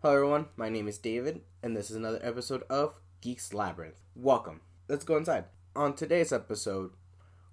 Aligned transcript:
Hello, 0.00 0.14
everyone. 0.14 0.46
My 0.54 0.68
name 0.68 0.86
is 0.86 0.96
David, 0.96 1.40
and 1.60 1.76
this 1.76 1.90
is 1.90 1.96
another 1.96 2.20
episode 2.22 2.62
of 2.70 2.94
Geeks 3.20 3.52
Labyrinth. 3.52 3.98
Welcome. 4.14 4.60
Let's 4.88 5.04
go 5.04 5.16
inside. 5.16 5.46
On 5.74 5.92
today's 5.92 6.32
episode, 6.32 6.92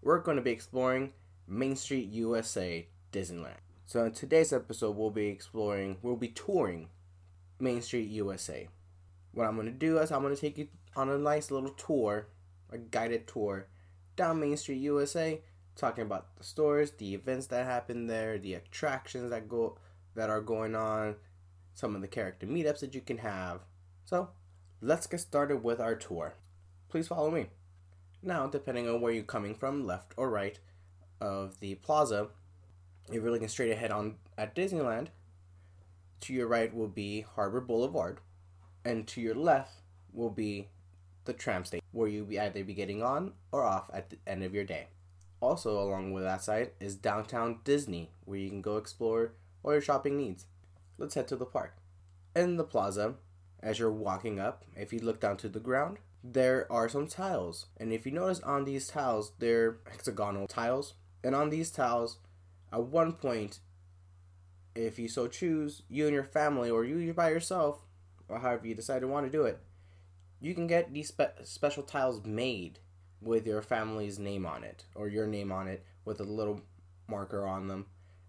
we're 0.03 0.19
going 0.19 0.37
to 0.37 0.43
be 0.43 0.51
exploring 0.51 1.13
Main 1.47 1.75
Street 1.75 2.07
USA 2.11 2.87
Disneyland. 3.11 3.57
So, 3.87 4.05
in 4.05 4.11
today's 4.11 4.53
episode, 4.53 4.95
we'll 4.95 5.09
be 5.09 5.25
exploring, 5.25 5.97
we'll 6.03 6.17
be 6.17 6.27
touring 6.27 6.89
Main 7.59 7.81
Street 7.81 8.09
USA. 8.09 8.67
What 9.31 9.47
I'm 9.47 9.55
going 9.55 9.65
to 9.65 9.71
do 9.71 9.97
is 9.97 10.11
I'm 10.11 10.21
going 10.21 10.35
to 10.35 10.39
take 10.39 10.59
you 10.59 10.67
on 10.95 11.09
a 11.09 11.17
nice 11.17 11.49
little 11.49 11.71
tour, 11.71 12.27
a 12.71 12.77
guided 12.77 13.27
tour 13.27 13.69
down 14.15 14.39
Main 14.39 14.57
Street 14.57 14.81
USA, 14.81 15.41
talking 15.75 16.03
about 16.03 16.37
the 16.37 16.43
stores, 16.43 16.91
the 16.91 17.15
events 17.15 17.47
that 17.47 17.65
happen 17.65 18.05
there, 18.05 18.37
the 18.37 18.53
attractions 18.53 19.31
that 19.31 19.49
go 19.49 19.79
that 20.13 20.29
are 20.29 20.41
going 20.41 20.75
on, 20.75 21.15
some 21.75 21.95
of 21.95 22.01
the 22.01 22.07
character 22.07 22.47
meetups 22.47 22.79
that 22.79 22.95
you 22.95 23.01
can 23.01 23.19
have. 23.19 23.59
So, 24.05 24.29
let's 24.81 25.05
get 25.05 25.19
started 25.19 25.63
with 25.63 25.79
our 25.79 25.95
tour. 25.95 26.33
Please 26.89 27.07
follow 27.07 27.29
me. 27.29 27.47
Now, 28.23 28.47
depending 28.47 28.89
on 28.89 29.01
where 29.01 29.11
you're 29.11 29.23
coming 29.23 29.53
from, 29.53 29.85
left 29.85 30.13
or 30.17 30.31
right 30.31 30.57
of 31.21 31.59
the 31.59 31.75
plaza, 31.75 32.29
if 33.09 33.15
you're 33.15 33.31
looking 33.31 33.47
straight 33.47 33.71
ahead 33.71 33.91
on 33.91 34.15
at 34.37 34.55
Disneyland, 34.55 35.09
to 36.21 36.33
your 36.33 36.47
right 36.47 36.73
will 36.73 36.87
be 36.87 37.21
Harbor 37.35 37.61
Boulevard, 37.61 38.19
and 38.83 39.05
to 39.07 39.21
your 39.21 39.35
left 39.35 39.81
will 40.11 40.31
be 40.31 40.69
the 41.25 41.33
tram 41.33 41.65
station, 41.65 41.83
where 41.91 42.07
you'll 42.07 42.25
be 42.25 42.39
either 42.39 42.63
be 42.63 42.73
getting 42.73 43.03
on 43.03 43.33
or 43.51 43.63
off 43.63 43.89
at 43.93 44.09
the 44.09 44.17
end 44.25 44.43
of 44.43 44.53
your 44.53 44.63
day. 44.63 44.87
Also, 45.41 45.79
along 45.79 46.13
with 46.13 46.23
that 46.23 46.43
side 46.43 46.71
is 46.79 46.95
downtown 46.95 47.59
Disney, 47.63 48.11
where 48.23 48.39
you 48.39 48.49
can 48.49 48.61
go 48.61 48.77
explore 48.77 49.33
all 49.63 49.73
your 49.73 49.81
shopping 49.81 50.17
needs. 50.17 50.45
Let's 50.97 51.15
head 51.15 51.27
to 51.27 51.35
the 51.35 51.45
park. 51.45 51.75
In 52.35 52.55
the 52.55 52.63
plaza, 52.63 53.15
as 53.61 53.79
you're 53.79 53.91
walking 53.91 54.39
up, 54.39 54.63
if 54.75 54.93
you 54.93 54.99
look 54.99 55.19
down 55.19 55.35
to 55.37 55.49
the 55.49 55.59
ground, 55.59 55.97
there 56.23 56.71
are 56.71 56.87
some 56.87 57.07
tiles. 57.07 57.65
And 57.77 57.91
if 57.91 58.05
you 58.05 58.13
notice 58.13 58.39
on 58.39 58.63
these 58.63 58.87
tiles, 58.87 59.33
they're 59.39 59.77
hexagonal 59.91 60.47
tiles. 60.47 60.93
And 61.21 61.35
on 61.35 61.49
these 61.49 61.69
tiles, 61.69 62.19
at 62.71 62.83
one 62.83 63.13
point, 63.13 63.59
if 64.73 64.97
you 64.97 65.09
so 65.09 65.27
choose, 65.27 65.83
you 65.89 66.05
and 66.05 66.13
your 66.13 66.23
family, 66.23 66.69
or 66.69 66.85
you 66.85 67.13
by 67.13 67.29
yourself, 67.29 67.79
or 68.29 68.39
however 68.39 68.67
you 68.67 68.75
decide 68.75 69.01
to 69.01 69.07
want 69.07 69.25
to 69.25 69.31
do 69.31 69.43
it, 69.43 69.59
you 70.39 70.53
can 70.53 70.67
get 70.67 70.93
these 70.93 71.09
spe- 71.09 71.43
special 71.43 71.83
tiles 71.83 72.23
made 72.25 72.79
with 73.21 73.45
your 73.45 73.61
family's 73.61 74.17
name 74.17 74.45
on 74.45 74.63
it, 74.63 74.85
or 74.95 75.09
your 75.09 75.27
name 75.27 75.51
on 75.51 75.67
it 75.67 75.85
with 76.05 76.19
a 76.19 76.23
little 76.23 76.61
marker 77.07 77.45
on 77.45 77.67
them, 77.67 77.85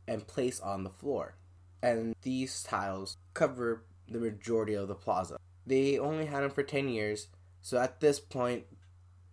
and 0.08 0.26
place 0.26 0.58
on 0.60 0.82
the 0.82 0.90
floor 0.90 1.34
and 1.82 2.14
these 2.22 2.62
tiles 2.62 3.16
cover 3.34 3.84
the 4.08 4.18
majority 4.18 4.74
of 4.74 4.88
the 4.88 4.94
plaza. 4.94 5.36
They 5.66 5.98
only 5.98 6.26
had 6.26 6.42
them 6.42 6.50
for 6.50 6.62
10 6.62 6.88
years, 6.88 7.28
so 7.60 7.78
at 7.78 8.00
this 8.00 8.20
point, 8.20 8.64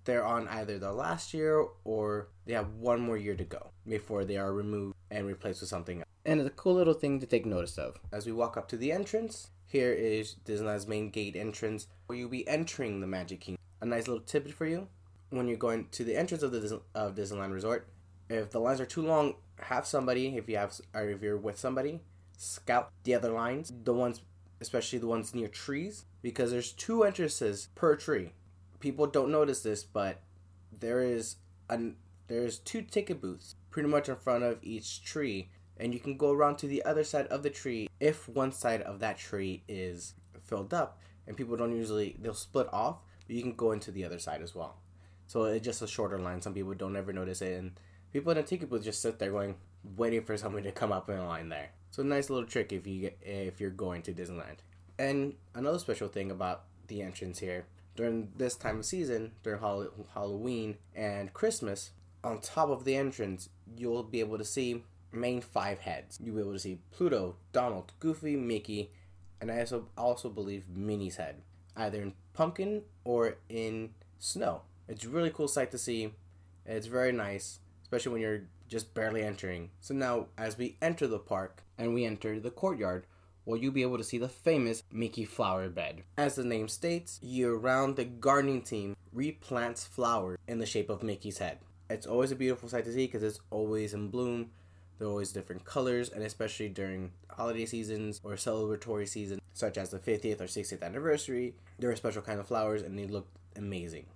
they're 0.05 0.25
on 0.25 0.47
either 0.47 0.79
the 0.79 0.91
last 0.91 1.33
year 1.33 1.65
or 1.83 2.27
they 2.45 2.53
have 2.53 2.73
one 2.73 2.99
more 2.99 3.17
year 3.17 3.35
to 3.35 3.43
go 3.43 3.71
before 3.87 4.25
they 4.25 4.37
are 4.37 4.51
removed 4.51 4.95
and 5.09 5.27
replaced 5.27 5.61
with 5.61 5.69
something 5.69 5.99
else. 5.99 6.07
And 6.25 6.39
it's 6.39 6.47
a 6.47 6.53
cool 6.53 6.73
little 6.73 6.93
thing 6.93 7.19
to 7.19 7.25
take 7.25 7.45
notice 7.45 7.77
of. 7.77 7.99
As 8.11 8.25
we 8.25 8.31
walk 8.31 8.57
up 8.57 8.67
to 8.69 8.77
the 8.77 8.91
entrance, 8.91 9.49
here 9.65 9.91
is 9.91 10.35
Disneyland's 10.45 10.87
main 10.87 11.09
gate 11.09 11.35
entrance 11.35 11.87
where 12.07 12.17
you'll 12.17 12.29
be 12.29 12.47
entering 12.47 13.01
the 13.01 13.07
Magic 13.07 13.41
Kingdom. 13.41 13.61
A 13.81 13.85
nice 13.85 14.07
little 14.07 14.23
tidbit 14.23 14.53
for 14.53 14.65
you 14.65 14.87
when 15.29 15.47
you're 15.47 15.57
going 15.57 15.87
to 15.91 16.03
the 16.03 16.15
entrance 16.15 16.43
of 16.43 16.51
the 16.51 16.59
Dis- 16.59 16.73
of 16.95 17.15
Disneyland 17.15 17.53
Resort. 17.53 17.87
If 18.29 18.51
the 18.51 18.59
lines 18.59 18.79
are 18.79 18.85
too 18.85 19.01
long, 19.01 19.35
have 19.59 19.85
somebody 19.85 20.37
if 20.37 20.49
you 20.49 20.57
have 20.57 20.79
or 20.93 21.09
if 21.09 21.21
you're 21.21 21.37
with 21.37 21.59
somebody 21.59 22.01
scout 22.37 22.91
the 23.03 23.15
other 23.15 23.31
lines, 23.31 23.71
the 23.83 23.93
ones, 23.93 24.21
especially 24.61 24.99
the 24.99 25.07
ones 25.07 25.33
near 25.33 25.47
trees, 25.47 26.05
because 26.21 26.51
there's 26.51 26.71
two 26.71 27.03
entrances 27.03 27.69
per 27.75 27.95
tree. 27.95 28.33
People 28.79 29.07
don't 29.07 29.31
notice 29.31 29.61
this, 29.61 29.83
but 29.83 30.21
there 30.79 31.01
is 31.01 31.37
an 31.69 31.95
there's 32.27 32.59
two 32.59 32.81
ticket 32.81 33.21
booths 33.21 33.55
pretty 33.69 33.89
much 33.89 34.09
in 34.09 34.15
front 34.15 34.43
of 34.43 34.59
each 34.61 35.03
tree, 35.03 35.49
and 35.77 35.93
you 35.93 35.99
can 35.99 36.17
go 36.17 36.31
around 36.31 36.57
to 36.57 36.67
the 36.67 36.83
other 36.85 37.03
side 37.03 37.27
of 37.27 37.43
the 37.43 37.49
tree 37.49 37.89
if 37.99 38.29
one 38.29 38.51
side 38.51 38.81
of 38.81 38.99
that 38.99 39.17
tree 39.17 39.63
is 39.67 40.13
filled 40.43 40.73
up, 40.73 40.99
and 41.27 41.37
people 41.37 41.57
don't 41.57 41.75
usually 41.75 42.15
they'll 42.19 42.33
split 42.33 42.67
off, 42.71 42.97
but 43.27 43.35
you 43.35 43.41
can 43.41 43.55
go 43.55 43.71
into 43.71 43.91
the 43.91 44.05
other 44.05 44.19
side 44.19 44.41
as 44.41 44.55
well. 44.55 44.77
So 45.27 45.45
it's 45.45 45.65
just 45.65 45.81
a 45.81 45.87
shorter 45.87 46.17
line. 46.17 46.41
Some 46.41 46.53
people 46.53 46.73
don't 46.73 46.95
ever 46.95 47.13
notice 47.13 47.41
it, 47.41 47.59
and 47.59 47.71
people 48.11 48.31
in 48.31 48.37
the 48.37 48.43
ticket 48.43 48.69
booth 48.69 48.83
just 48.83 49.01
sit 49.01 49.19
there 49.19 49.31
going, 49.31 49.55
waiting 49.97 50.23
for 50.23 50.37
somebody 50.37 50.63
to 50.65 50.71
come 50.71 50.91
up 50.91 51.09
in 51.09 51.25
line 51.25 51.49
there. 51.49 51.71
So 51.93 52.01
nice 52.01 52.31
little 52.31 52.47
trick 52.47 52.73
if 52.73 52.87
you 52.87 53.01
get, 53.01 53.19
if 53.21 53.61
you're 53.61 53.69
going 53.69 54.01
to 54.01 54.13
Disneyland. 54.13 54.57
And 54.97 55.35
another 55.53 55.77
special 55.77 56.07
thing 56.07 56.31
about 56.31 56.63
the 56.87 57.03
entrance 57.03 57.37
here 57.37 57.67
during 57.95 58.31
this 58.35 58.55
time 58.55 58.79
of 58.79 58.85
season, 58.85 59.33
during 59.43 59.61
Halloween 60.15 60.77
and 60.95 61.31
Christmas, 61.35 61.91
on 62.23 62.41
top 62.41 62.69
of 62.69 62.83
the 62.83 62.95
entrance, 62.95 63.49
you'll 63.77 64.01
be 64.01 64.21
able 64.21 64.39
to 64.39 64.43
see 64.43 64.83
main 65.11 65.39
five 65.39 65.81
heads. 65.81 66.17
You'll 66.19 66.33
be 66.33 66.41
able 66.41 66.53
to 66.53 66.59
see 66.59 66.79
Pluto, 66.89 67.35
Donald, 67.51 67.93
Goofy, 67.99 68.35
Mickey, 68.37 68.89
and 69.39 69.51
I 69.51 69.59
also 69.59 69.87
also 69.95 70.29
believe 70.29 70.63
Minnie's 70.67 71.17
head, 71.17 71.43
either 71.77 72.01
in 72.01 72.13
pumpkin 72.33 72.81
or 73.03 73.37
in 73.49 73.91
snow. 74.17 74.63
It's 74.87 75.05
a 75.05 75.09
really 75.09 75.29
cool 75.29 75.47
sight 75.47 75.69
to 75.69 75.77
see. 75.77 76.15
It's 76.65 76.87
very 76.87 77.11
nice, 77.11 77.59
especially 77.83 78.13
when 78.13 78.21
you're 78.23 78.41
just 78.73 78.93
barely 78.93 79.21
entering. 79.21 79.69
So 79.79 79.93
now, 79.93 80.27
as 80.37 80.57
we 80.57 80.77
enter 80.81 81.07
the 81.07 81.19
park 81.19 81.63
and 81.77 81.93
we 81.93 82.05
enter 82.05 82.39
the 82.39 82.49
courtyard, 82.49 83.05
well, 83.45 83.59
you'll 83.59 83.71
be 83.71 83.83
able 83.83 83.99
to 83.99 84.03
see 84.03 84.17
the 84.17 84.27
famous 84.27 84.81
Mickey 84.91 85.25
flower 85.25 85.69
bed. 85.69 86.03
As 86.17 86.35
the 86.35 86.43
name 86.43 86.67
states, 86.67 87.19
year 87.21 87.53
round, 87.53 87.95
the 87.95 88.05
gardening 88.05 88.63
team 88.63 88.95
replants 89.15 89.87
flowers 89.87 90.39
in 90.47 90.57
the 90.57 90.65
shape 90.65 90.89
of 90.89 91.03
Mickey's 91.03 91.37
head. 91.37 91.59
It's 91.87 92.07
always 92.07 92.31
a 92.31 92.35
beautiful 92.35 92.67
sight 92.67 92.85
to 92.85 92.93
see 92.93 93.05
because 93.05 93.21
it's 93.21 93.41
always 93.51 93.93
in 93.93 94.09
bloom. 94.09 94.49
They're 94.97 95.07
always 95.07 95.31
different 95.31 95.65
colors, 95.65 96.09
and 96.09 96.23
especially 96.23 96.69
during 96.69 97.11
holiday 97.29 97.65
seasons 97.65 98.21
or 98.23 98.33
celebratory 98.33 99.07
seasons, 99.07 99.41
such 99.53 99.77
as 99.77 99.89
the 99.89 99.99
50th 99.99 100.41
or 100.41 100.45
60th 100.45 100.81
anniversary, 100.81 101.53
there 101.77 101.91
are 101.91 101.95
special 101.95 102.23
kind 102.23 102.39
of 102.39 102.47
flowers 102.47 102.81
and 102.81 102.97
they 102.97 103.05
look 103.05 103.27
amazing. 103.55 104.07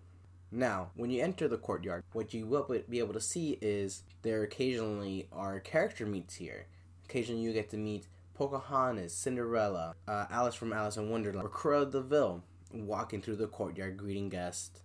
Now, 0.51 0.91
when 0.95 1.09
you 1.09 1.21
enter 1.21 1.47
the 1.47 1.57
courtyard, 1.57 2.03
what 2.13 2.33
you 2.33 2.45
will 2.45 2.67
be 2.89 2.99
able 2.99 3.13
to 3.13 3.21
see 3.21 3.57
is 3.61 4.03
there 4.21 4.43
occasionally 4.43 5.27
are 5.31 5.59
character 5.59 6.05
meets 6.05 6.35
here. 6.35 6.67
Occasionally, 7.05 7.41
you 7.41 7.51
get 7.53 7.69
to 7.71 7.77
meet 7.77 8.07
Pocahontas, 8.33 9.13
Cinderella, 9.13 9.95
uh, 10.07 10.25
Alice 10.29 10.55
from 10.55 10.71
Alice 10.71 10.95
in 10.95 11.09
Wonderland, 11.09 11.45
or 11.45 11.49
Cruella 11.49 11.91
de 11.91 12.01
Vil 12.01 12.43
walking 12.71 13.21
through 13.21 13.35
the 13.35 13.47
courtyard, 13.47 13.97
greeting 13.97 14.29
guests, 14.29 14.81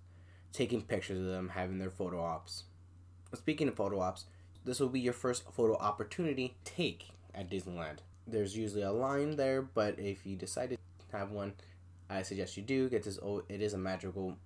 taking 0.52 0.82
pictures 0.82 1.20
of 1.20 1.26
them, 1.26 1.50
having 1.50 1.78
their 1.78 1.90
photo 1.90 2.20
ops. 2.20 2.64
Speaking 3.34 3.68
of 3.68 3.74
photo 3.74 4.00
ops, 4.00 4.24
this 4.64 4.80
will 4.80 4.88
be 4.88 5.00
your 5.00 5.12
first 5.12 5.44
photo 5.52 5.76
opportunity 5.76 6.56
take 6.64 7.10
at 7.34 7.50
Disneyland. 7.50 7.98
There's 8.26 8.56
usually 8.56 8.82
a 8.82 8.92
line 8.92 9.36
there, 9.36 9.62
but 9.62 9.98
if 9.98 10.26
you 10.26 10.36
decide 10.36 10.70
to 10.70 10.76
have 11.16 11.30
one, 11.30 11.54
I 12.08 12.22
suggest 12.22 12.56
you 12.56 12.62
do 12.62 12.88
get 12.88 13.04
this. 13.04 13.18
Oh, 13.22 13.42
it 13.48 13.60
is 13.60 13.74
a 13.74 13.78
magical 13.78 14.36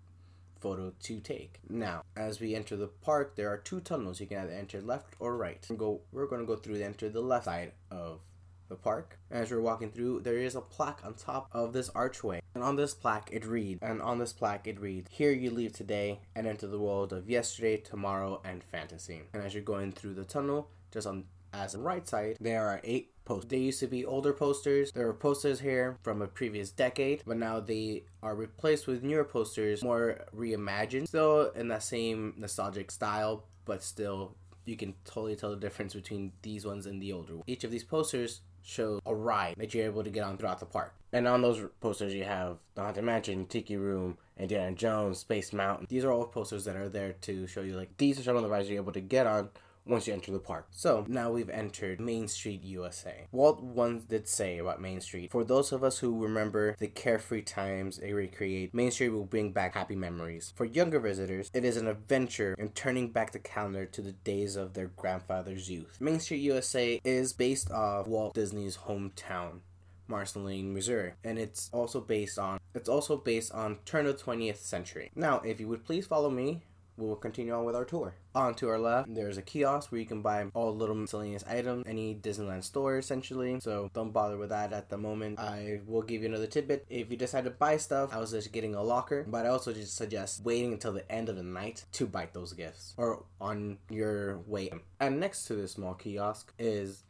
photo 0.60 0.92
to 1.02 1.20
take. 1.20 1.60
Now, 1.68 2.02
as 2.16 2.40
we 2.40 2.54
enter 2.54 2.76
the 2.76 2.88
park, 2.88 3.36
there 3.36 3.48
are 3.48 3.58
two 3.58 3.80
tunnels. 3.80 4.20
You 4.20 4.26
can 4.26 4.38
either 4.38 4.52
enter 4.52 4.80
left 4.80 5.14
or 5.18 5.36
right. 5.36 5.64
We're, 5.68 5.76
go, 5.76 6.00
we're 6.12 6.26
going 6.26 6.40
to 6.40 6.46
go 6.46 6.56
through 6.56 6.76
and 6.76 6.84
enter 6.84 7.08
the 7.08 7.20
left 7.20 7.46
side 7.46 7.72
of 7.90 8.20
the 8.68 8.76
park. 8.76 9.18
As 9.30 9.50
we're 9.50 9.60
walking 9.60 9.90
through, 9.90 10.20
there 10.20 10.38
is 10.38 10.54
a 10.54 10.60
plaque 10.60 11.04
on 11.04 11.14
top 11.14 11.48
of 11.52 11.72
this 11.72 11.88
archway. 11.90 12.40
And 12.54 12.64
on 12.64 12.76
this 12.76 12.94
plaque, 12.94 13.30
it 13.32 13.44
reads, 13.44 13.80
and 13.82 14.02
on 14.02 14.18
this 14.18 14.32
plaque, 14.32 14.66
it 14.66 14.80
reads, 14.80 15.10
Here 15.10 15.32
you 15.32 15.50
leave 15.50 15.72
today 15.72 16.20
and 16.34 16.46
enter 16.46 16.66
the 16.66 16.80
world 16.80 17.12
of 17.12 17.30
yesterday, 17.30 17.76
tomorrow, 17.76 18.40
and 18.44 18.64
fantasy. 18.64 19.22
And 19.32 19.42
as 19.42 19.54
you're 19.54 19.62
going 19.62 19.92
through 19.92 20.14
the 20.14 20.24
tunnel, 20.24 20.70
just 20.90 21.06
on 21.06 21.24
as 21.52 21.72
the 21.72 21.78
right 21.78 22.06
side, 22.06 22.36
there 22.40 22.66
are 22.66 22.80
eight 22.84 23.12
posters. 23.26 23.50
They 23.50 23.58
used 23.58 23.80
to 23.80 23.86
be 23.86 24.06
older 24.06 24.32
posters. 24.32 24.90
There 24.92 25.06
were 25.06 25.12
posters 25.12 25.60
here 25.60 25.98
from 26.02 26.22
a 26.22 26.26
previous 26.26 26.70
decade, 26.70 27.22
but 27.26 27.36
now 27.36 27.60
they 27.60 28.04
are 28.22 28.34
replaced 28.34 28.86
with 28.86 29.02
newer 29.02 29.24
posters, 29.24 29.82
more 29.82 30.24
reimagined, 30.34 31.08
still 31.08 31.50
in 31.50 31.68
that 31.68 31.82
same 31.82 32.34
nostalgic 32.38 32.90
style, 32.90 33.44
but 33.66 33.82
still 33.82 34.34
you 34.64 34.76
can 34.76 34.94
totally 35.04 35.36
tell 35.36 35.50
the 35.50 35.56
difference 35.56 35.94
between 35.94 36.32
these 36.42 36.64
ones 36.64 36.86
and 36.86 37.02
the 37.02 37.12
older 37.12 37.34
ones. 37.34 37.44
Each 37.46 37.64
of 37.64 37.70
these 37.70 37.84
posters 37.84 38.40
shows 38.62 39.00
a 39.06 39.14
ride 39.14 39.54
that 39.58 39.74
you're 39.74 39.84
able 39.84 40.02
to 40.02 40.10
get 40.10 40.24
on 40.24 40.36
throughout 40.36 40.58
the 40.58 40.66
park. 40.66 40.92
And 41.12 41.28
on 41.28 41.40
those 41.40 41.64
posters, 41.80 42.12
you 42.12 42.24
have 42.24 42.58
the 42.74 42.82
Haunted 42.82 43.04
Mansion, 43.04 43.46
Tiki 43.46 43.76
Room, 43.76 44.18
Indiana 44.38 44.74
Jones, 44.74 45.18
Space 45.18 45.52
Mountain. 45.52 45.86
These 45.88 46.04
are 46.04 46.10
all 46.10 46.26
posters 46.26 46.64
that 46.64 46.76
are 46.76 46.88
there 46.88 47.12
to 47.22 47.46
show 47.46 47.62
you 47.62 47.76
like 47.76 47.96
these 47.96 48.18
are 48.18 48.22
some 48.22 48.36
of 48.36 48.42
the 48.42 48.48
rides 48.48 48.68
you're 48.68 48.82
able 48.82 48.92
to 48.92 49.00
get 49.00 49.26
on 49.26 49.50
once 49.86 50.06
you 50.06 50.12
enter 50.12 50.32
the 50.32 50.38
park. 50.38 50.66
So 50.70 51.04
now 51.08 51.30
we've 51.30 51.50
entered 51.50 52.00
Main 52.00 52.28
Street 52.28 52.62
USA. 52.64 53.26
Walt 53.32 53.62
once 53.62 54.04
did 54.04 54.28
say 54.28 54.58
about 54.58 54.80
Main 54.80 55.00
Street, 55.00 55.30
for 55.30 55.44
those 55.44 55.72
of 55.72 55.84
us 55.84 55.98
who 55.98 56.22
remember 56.22 56.76
the 56.78 56.88
carefree 56.88 57.42
times 57.42 57.98
they 57.98 58.12
recreate, 58.12 58.74
Main 58.74 58.90
Street 58.90 59.10
will 59.10 59.24
bring 59.24 59.52
back 59.52 59.74
happy 59.74 59.96
memories. 59.96 60.52
For 60.56 60.64
younger 60.64 61.00
visitors, 61.00 61.50
it 61.54 61.64
is 61.64 61.76
an 61.76 61.86
adventure 61.86 62.54
in 62.58 62.70
turning 62.70 63.10
back 63.10 63.32
the 63.32 63.38
calendar 63.38 63.86
to 63.86 64.02
the 64.02 64.12
days 64.12 64.56
of 64.56 64.74
their 64.74 64.88
grandfather's 64.88 65.70
youth. 65.70 65.96
Main 66.00 66.20
Street 66.20 66.40
USA 66.40 67.00
is 67.04 67.32
based 67.32 67.70
off 67.70 68.06
Walt 68.06 68.34
Disney's 68.34 68.76
hometown 68.76 69.60
Marceline, 70.08 70.72
Missouri, 70.72 71.12
and 71.24 71.38
it's 71.38 71.68
also 71.72 72.00
based 72.00 72.38
on 72.38 72.60
it's 72.74 72.88
also 72.88 73.16
based 73.16 73.52
on 73.52 73.78
turn 73.84 74.06
of 74.06 74.22
20th 74.22 74.58
century. 74.58 75.10
Now, 75.14 75.40
if 75.40 75.60
you 75.60 75.68
would 75.68 75.84
please 75.84 76.06
follow 76.06 76.30
me 76.30 76.62
we 76.96 77.06
will 77.06 77.16
continue 77.16 77.52
on 77.52 77.64
with 77.64 77.74
our 77.74 77.84
tour. 77.84 78.14
On 78.34 78.54
to 78.56 78.68
our 78.68 78.78
left, 78.78 79.14
there's 79.14 79.38
a 79.38 79.42
kiosk 79.42 79.90
where 79.90 80.00
you 80.00 80.06
can 80.06 80.22
buy 80.22 80.46
all 80.54 80.74
little 80.74 80.94
miscellaneous 80.94 81.44
items, 81.44 81.84
any 81.86 82.14
Disneyland 82.14 82.64
store 82.64 82.98
essentially. 82.98 83.60
So 83.60 83.90
don't 83.94 84.12
bother 84.12 84.36
with 84.36 84.50
that 84.50 84.72
at 84.72 84.88
the 84.88 84.98
moment. 84.98 85.38
I 85.38 85.80
will 85.86 86.02
give 86.02 86.22
you 86.22 86.28
another 86.28 86.46
tidbit. 86.46 86.86
If 86.88 87.10
you 87.10 87.16
decide 87.16 87.44
to 87.44 87.50
buy 87.50 87.76
stuff, 87.76 88.14
I 88.14 88.18
was 88.18 88.30
just 88.30 88.52
getting 88.52 88.74
a 88.74 88.82
locker, 88.82 89.24
but 89.28 89.46
I 89.46 89.48
also 89.48 89.72
just 89.72 89.96
suggest 89.96 90.44
waiting 90.44 90.72
until 90.72 90.92
the 90.92 91.10
end 91.10 91.28
of 91.28 91.36
the 91.36 91.42
night 91.42 91.84
to 91.92 92.06
buy 92.06 92.28
those 92.32 92.52
gifts 92.52 92.94
or 92.96 93.24
on 93.40 93.78
your 93.90 94.38
way. 94.40 94.70
And 95.00 95.20
next 95.20 95.44
to 95.46 95.54
this 95.54 95.72
small 95.72 95.94
kiosk 95.94 96.52
is 96.58 97.04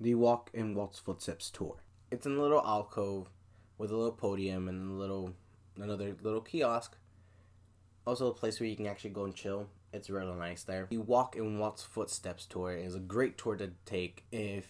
the 0.00 0.14
Walk 0.14 0.50
in 0.54 0.74
Walt's 0.74 0.98
Footsteps 0.98 1.50
tour. 1.50 1.76
It's 2.10 2.26
in 2.26 2.36
a 2.36 2.42
little 2.42 2.62
alcove 2.64 3.28
with 3.78 3.90
a 3.90 3.96
little 3.96 4.12
podium 4.12 4.68
and 4.68 4.90
a 4.90 4.94
little 4.94 5.34
another 5.76 6.14
little 6.22 6.40
kiosk 6.40 6.96
also 8.10 8.26
a 8.26 8.34
place 8.34 8.58
where 8.58 8.68
you 8.68 8.74
can 8.74 8.88
actually 8.88 9.10
go 9.10 9.24
and 9.24 9.34
chill. 9.34 9.68
It's 9.92 10.10
really 10.10 10.34
nice 10.34 10.64
there. 10.64 10.88
You 10.90 11.00
Walk 11.00 11.36
in 11.36 11.60
Walt's 11.60 11.84
Footsteps 11.84 12.44
tour 12.44 12.72
is 12.72 12.96
a 12.96 12.98
great 12.98 13.38
tour 13.38 13.54
to 13.54 13.70
take 13.86 14.24
if 14.32 14.66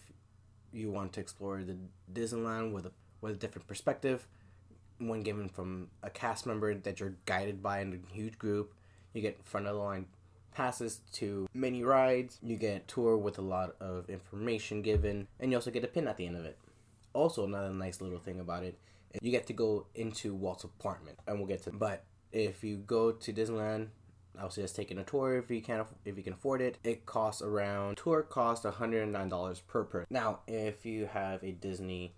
you 0.73 0.91
want 0.91 1.15
to 1.15 1.21
explore 1.21 1.63
the 1.63 1.77
Disneyland 2.13 2.73
with 2.73 2.85
a 2.87 2.93
with 3.23 3.33
a 3.33 3.39
different 3.39 3.67
perspective. 3.67 4.29
One 4.99 5.23
given 5.23 5.49
from 5.49 5.89
a 6.03 6.11
cast 6.11 6.45
member 6.45 6.75
that 6.75 7.01
you're 7.01 7.17
guided 7.25 7.63
by 7.63 7.81
in 7.81 7.95
a 7.95 8.15
huge 8.15 8.39
group. 8.39 8.75
You 9.15 9.23
get 9.23 9.43
front 9.43 9.67
of 9.67 9.75
the 9.75 9.81
line 9.81 10.07
passes 10.53 11.01
to 11.13 11.49
many 11.55 11.83
rides. 11.83 12.39
You 12.43 12.57
get 12.57 12.77
a 12.77 12.81
tour 12.81 13.17
with 13.17 13.39
a 13.39 13.43
lot 13.43 13.75
of 13.81 14.11
information 14.11 14.83
given, 14.83 15.29
and 15.39 15.51
you 15.51 15.57
also 15.57 15.71
get 15.71 15.85
a 15.85 15.89
pin 15.89 16.09
at 16.09 16.19
the 16.19 16.27
end 16.27 16.37
of 16.37 16.45
it. 16.45 16.59
Also, 17.15 17.47
another 17.47 17.73
nice 17.73 18.03
little 18.03 18.19
thing 18.19 18.39
about 18.39 18.65
it, 18.65 18.79
you 19.23 19.31
get 19.31 19.47
to 19.47 19.55
go 19.55 19.87
into 19.95 20.35
Walt's 20.35 20.65
apartment, 20.65 21.19
and 21.27 21.39
we'll 21.39 21.49
get 21.49 21.63
to. 21.65 21.71
But 21.71 22.05
if 22.33 22.65
you 22.65 22.77
go 22.77 23.13
to 23.13 23.33
Disneyland, 23.33 23.89
I 24.39 24.45
would 24.45 24.53
suggest 24.53 24.77
taking 24.77 24.99
a 24.99 25.05
tour 25.05 25.37
if 25.37 25.51
you 25.51 25.61
can 25.61 25.85
if 26.05 26.17
you 26.17 26.23
can 26.23 26.33
afford 26.33 26.61
it. 26.61 26.79
It 26.85 27.05
costs 27.07 27.43
around 27.43 27.97
tour 27.97 28.23
costs 28.23 28.65
$109 28.65 29.67
per 29.67 29.85
person. 29.85 30.07
Now, 30.11 30.41
if 30.47 30.87
you 30.87 31.07
have 31.07 31.43
a 31.43 31.53
Disney 31.53 32.15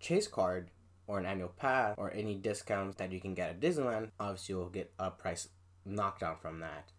Chase 0.00 0.26
card 0.26 0.70
or 1.06 1.18
an 1.18 1.26
annual 1.26 1.50
pass 1.50 1.94
or 1.98 2.12
any 2.12 2.34
discounts 2.34 2.96
that 2.96 3.12
you 3.12 3.20
can 3.20 3.34
get 3.34 3.50
at 3.50 3.60
Disneyland, 3.60 4.10
obviously 4.18 4.54
you'll 4.54 4.68
get 4.68 4.92
a 4.98 5.10
price 5.10 5.48
knockdown 5.84 6.36
from 6.40 6.60
that. 6.60 6.90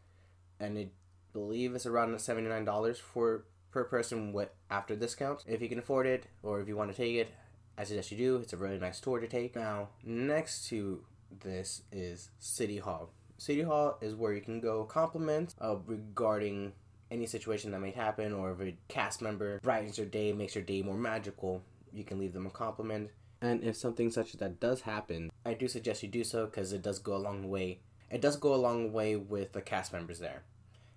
And 0.59 0.77
I 0.77 0.89
believe 1.33 1.75
it's 1.75 1.85
around 1.85 2.15
$79 2.15 2.97
for 2.97 3.45
per 3.71 3.83
person 3.83 4.31
with 4.31 4.49
after 4.69 4.95
discount. 4.95 5.43
If 5.47 5.61
you 5.61 5.67
can 5.67 5.79
afford 5.79 6.07
it 6.07 6.27
or 6.43 6.61
if 6.61 6.67
you 6.67 6.77
want 6.77 6.91
to 6.91 6.97
take 6.97 7.15
it, 7.15 7.33
I 7.77 7.83
suggest 7.83 8.11
you 8.11 8.17
do. 8.17 8.37
It's 8.37 8.53
a 8.53 8.57
really 8.57 8.79
nice 8.79 9.01
tour 9.01 9.19
to 9.19 9.27
take. 9.27 9.55
Now, 9.55 9.89
next 10.03 10.67
to 10.69 11.01
this 11.41 11.83
is 11.91 12.29
City 12.39 12.77
Hall. 12.77 13.09
City 13.37 13.61
Hall 13.61 13.97
is 14.01 14.15
where 14.15 14.33
you 14.33 14.41
can 14.41 14.59
go 14.59 14.83
compliment 14.85 15.55
uh, 15.59 15.75
regarding 15.85 16.73
any 17.11 17.25
situation 17.25 17.71
that 17.71 17.79
may 17.79 17.91
happen, 17.91 18.33
or 18.33 18.51
if 18.51 18.61
a 18.61 18.75
cast 18.87 19.21
member 19.21 19.59
brightens 19.59 19.97
your 19.97 20.07
day, 20.07 20.33
makes 20.33 20.55
your 20.55 20.63
day 20.63 20.81
more 20.81 20.97
magical, 20.97 21.61
you 21.93 22.03
can 22.03 22.19
leave 22.19 22.33
them 22.33 22.45
a 22.45 22.49
compliment. 22.49 23.09
And 23.41 23.63
if 23.63 23.75
something 23.75 24.09
such 24.09 24.33
as 24.33 24.39
that 24.39 24.59
does 24.59 24.81
happen, 24.81 25.31
I 25.45 25.53
do 25.53 25.67
suggest 25.67 26.03
you 26.03 26.09
do 26.09 26.23
so 26.23 26.45
because 26.45 26.73
it 26.73 26.81
does 26.81 26.99
go 26.99 27.15
a 27.15 27.17
long 27.17 27.49
way. 27.49 27.79
It 28.09 28.21
does 28.21 28.37
go 28.37 28.53
a 28.53 28.55
long 28.55 28.91
way 28.91 29.15
with 29.15 29.51
the 29.53 29.61
cast 29.61 29.93
members 29.93 30.19
there. 30.19 30.43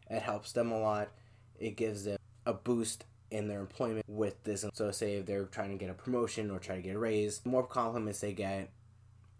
It 0.08 0.22
helps 0.22 0.52
them 0.52 0.72
a 0.72 0.80
lot. 0.80 1.08
It 1.58 1.76
gives 1.76 2.04
them 2.04 2.18
a 2.46 2.52
boost 2.52 3.04
in 3.30 3.48
their 3.48 3.60
employment 3.60 4.04
with 4.08 4.42
this. 4.44 4.64
So, 4.72 4.90
say 4.90 5.16
if 5.16 5.26
they're 5.26 5.44
trying 5.44 5.70
to 5.70 5.76
get 5.76 5.90
a 5.90 5.94
promotion 5.94 6.50
or 6.50 6.58
try 6.58 6.76
to 6.76 6.82
get 6.82 6.96
a 6.96 6.98
raise, 6.98 7.38
the 7.40 7.50
more 7.50 7.66
compliments 7.66 8.20
they 8.20 8.32
get, 8.32 8.70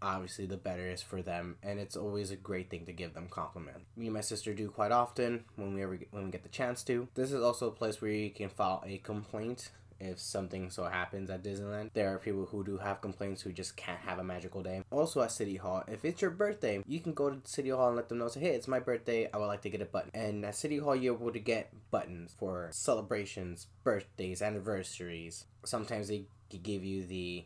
obviously 0.01 0.45
the 0.45 0.57
better 0.57 0.87
is 0.87 1.01
for 1.01 1.21
them 1.21 1.57
and 1.63 1.79
it's 1.79 1.95
always 1.95 2.31
a 2.31 2.35
great 2.35 2.69
thing 2.69 2.85
to 2.85 2.93
give 2.93 3.13
them 3.13 3.27
compliment 3.29 3.77
me 3.95 4.05
and 4.07 4.13
my 4.13 4.21
sister 4.21 4.53
do 4.53 4.69
quite 4.69 4.91
often 4.91 5.43
when 5.55 5.73
we 5.73 5.83
ever 5.83 5.99
when 6.11 6.25
we 6.25 6.31
get 6.31 6.43
the 6.43 6.49
chance 6.49 6.83
to 6.83 7.07
this 7.15 7.31
is 7.31 7.43
also 7.43 7.67
a 7.67 7.71
place 7.71 8.01
where 8.01 8.11
you 8.11 8.29
can 8.29 8.49
file 8.49 8.83
a 8.85 8.97
complaint 8.99 9.71
if 9.99 10.19
something 10.19 10.69
so 10.69 10.85
happens 10.85 11.29
at 11.29 11.43
Disneyland. 11.43 11.91
There 11.93 12.13
are 12.13 12.17
people 12.17 12.45
who 12.45 12.63
do 12.63 12.77
have 12.77 13.01
complaints 13.01 13.41
who 13.41 13.51
just 13.51 13.75
can't 13.75 13.99
have 13.99 14.19
a 14.19 14.23
magical 14.23 14.63
day. 14.63 14.83
Also 14.91 15.21
at 15.21 15.31
City 15.31 15.57
Hall, 15.57 15.83
if 15.87 16.05
it's 16.05 16.21
your 16.21 16.31
birthday, 16.31 16.83
you 16.87 16.99
can 16.99 17.13
go 17.13 17.29
to 17.29 17.41
City 17.43 17.69
Hall 17.69 17.87
and 17.87 17.95
let 17.95 18.09
them 18.09 18.19
know, 18.19 18.27
say, 18.27 18.39
hey, 18.39 18.55
it's 18.55 18.67
my 18.67 18.79
birthday, 18.79 19.29
I 19.31 19.37
would 19.37 19.47
like 19.47 19.61
to 19.63 19.69
get 19.69 19.81
a 19.81 19.85
button. 19.85 20.11
And 20.13 20.45
at 20.45 20.55
City 20.55 20.77
Hall, 20.77 20.95
you're 20.95 21.15
able 21.15 21.31
to 21.31 21.39
get 21.39 21.73
buttons 21.91 22.33
for 22.37 22.69
celebrations, 22.71 23.67
birthdays, 23.83 24.41
anniversaries. 24.41 25.45
Sometimes 25.65 26.07
they 26.07 26.25
give 26.63 26.83
you 26.83 27.05
the 27.05 27.45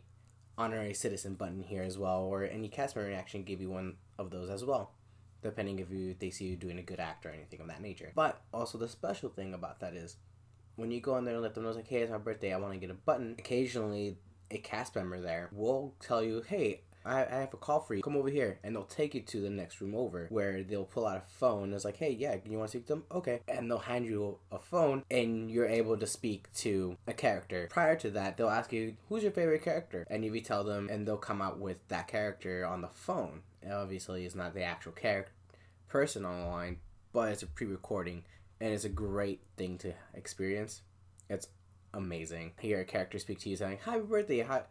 honorary 0.56 0.94
citizen 0.94 1.34
button 1.34 1.62
here 1.62 1.82
as 1.82 1.98
well, 1.98 2.22
or 2.22 2.44
any 2.44 2.68
cast 2.68 2.96
member 2.96 3.08
reaction 3.08 3.42
give 3.42 3.60
you 3.60 3.70
one 3.70 3.96
of 4.18 4.30
those 4.30 4.50
as 4.50 4.64
well, 4.64 4.92
depending 5.42 5.78
if 5.78 5.90
you 5.90 6.14
they 6.18 6.30
see 6.30 6.46
you 6.46 6.56
doing 6.56 6.78
a 6.78 6.82
good 6.82 7.00
act 7.00 7.26
or 7.26 7.30
anything 7.30 7.60
of 7.60 7.68
that 7.68 7.82
nature. 7.82 8.12
But 8.14 8.40
also 8.52 8.78
the 8.78 8.88
special 8.88 9.30
thing 9.30 9.54
about 9.54 9.80
that 9.80 9.94
is 9.94 10.16
when 10.76 10.90
you 10.90 11.00
go 11.00 11.16
in 11.16 11.24
there 11.24 11.34
and 11.34 11.42
let 11.42 11.54
them 11.54 11.64
know 11.64 11.70
like, 11.70 11.88
hey, 11.88 12.02
it's 12.02 12.10
my 12.10 12.18
birthday, 12.18 12.52
I 12.52 12.58
want 12.58 12.74
to 12.74 12.80
get 12.80 12.90
a 12.90 12.94
button. 12.94 13.36
Occasionally, 13.38 14.18
a 14.50 14.58
cast 14.58 14.94
member 14.94 15.20
there 15.20 15.50
will 15.52 15.94
tell 16.00 16.22
you, 16.22 16.42
hey, 16.46 16.82
I, 17.04 17.20
I 17.24 17.40
have 17.40 17.54
a 17.54 17.58
call 17.58 17.80
for 17.80 17.94
you. 17.94 18.02
Come 18.02 18.16
over 18.16 18.30
here. 18.30 18.58
And 18.64 18.74
they'll 18.74 18.84
take 18.84 19.14
you 19.14 19.20
to 19.20 19.40
the 19.40 19.50
next 19.50 19.80
room 19.80 19.94
over 19.94 20.26
where 20.30 20.62
they'll 20.62 20.84
pull 20.84 21.06
out 21.06 21.18
a 21.18 21.22
phone. 21.38 21.64
And 21.64 21.74
It's 21.74 21.84
like, 21.84 21.96
hey, 21.96 22.10
yeah, 22.12 22.36
you 22.44 22.58
want 22.58 22.70
to 22.70 22.78
speak 22.78 22.86
to 22.86 22.94
them? 22.94 23.04
Okay. 23.12 23.40
And 23.48 23.70
they'll 23.70 23.78
hand 23.78 24.06
you 24.06 24.38
a 24.50 24.58
phone 24.58 25.04
and 25.10 25.50
you're 25.50 25.66
able 25.66 25.96
to 25.96 26.06
speak 26.06 26.52
to 26.54 26.96
a 27.06 27.12
character. 27.12 27.68
Prior 27.70 27.96
to 27.96 28.10
that, 28.12 28.36
they'll 28.36 28.48
ask 28.48 28.72
you, 28.72 28.96
who's 29.08 29.22
your 29.22 29.32
favorite 29.32 29.62
character? 29.62 30.06
And 30.10 30.24
you 30.24 30.40
tell 30.40 30.64
them, 30.64 30.88
and 30.90 31.06
they'll 31.06 31.16
come 31.16 31.40
out 31.40 31.58
with 31.58 31.76
that 31.88 32.08
character 32.08 32.66
on 32.66 32.80
the 32.80 32.88
phone. 32.88 33.42
obviously, 33.70 34.24
it's 34.24 34.34
not 34.34 34.52
the 34.52 34.64
actual 34.64 34.92
character 34.92 35.32
person 35.88 36.24
on 36.24 36.40
the 36.40 36.46
line, 36.48 36.78
but 37.12 37.30
it's 37.30 37.44
a 37.44 37.46
pre 37.46 37.68
recording 37.68 38.24
and 38.60 38.72
it's 38.72 38.84
a 38.84 38.88
great 38.88 39.40
thing 39.56 39.78
to 39.78 39.92
experience. 40.14 40.82
It's 41.30 41.46
amazing. 41.92 42.52
Hear 42.60 42.80
a 42.80 42.84
character 42.84 43.18
speak 43.20 43.38
to 43.40 43.48
you 43.48 43.56
saying, 43.56 43.78
Happy 43.84 44.00
birthday, 44.00 44.40
hi 44.40 44.62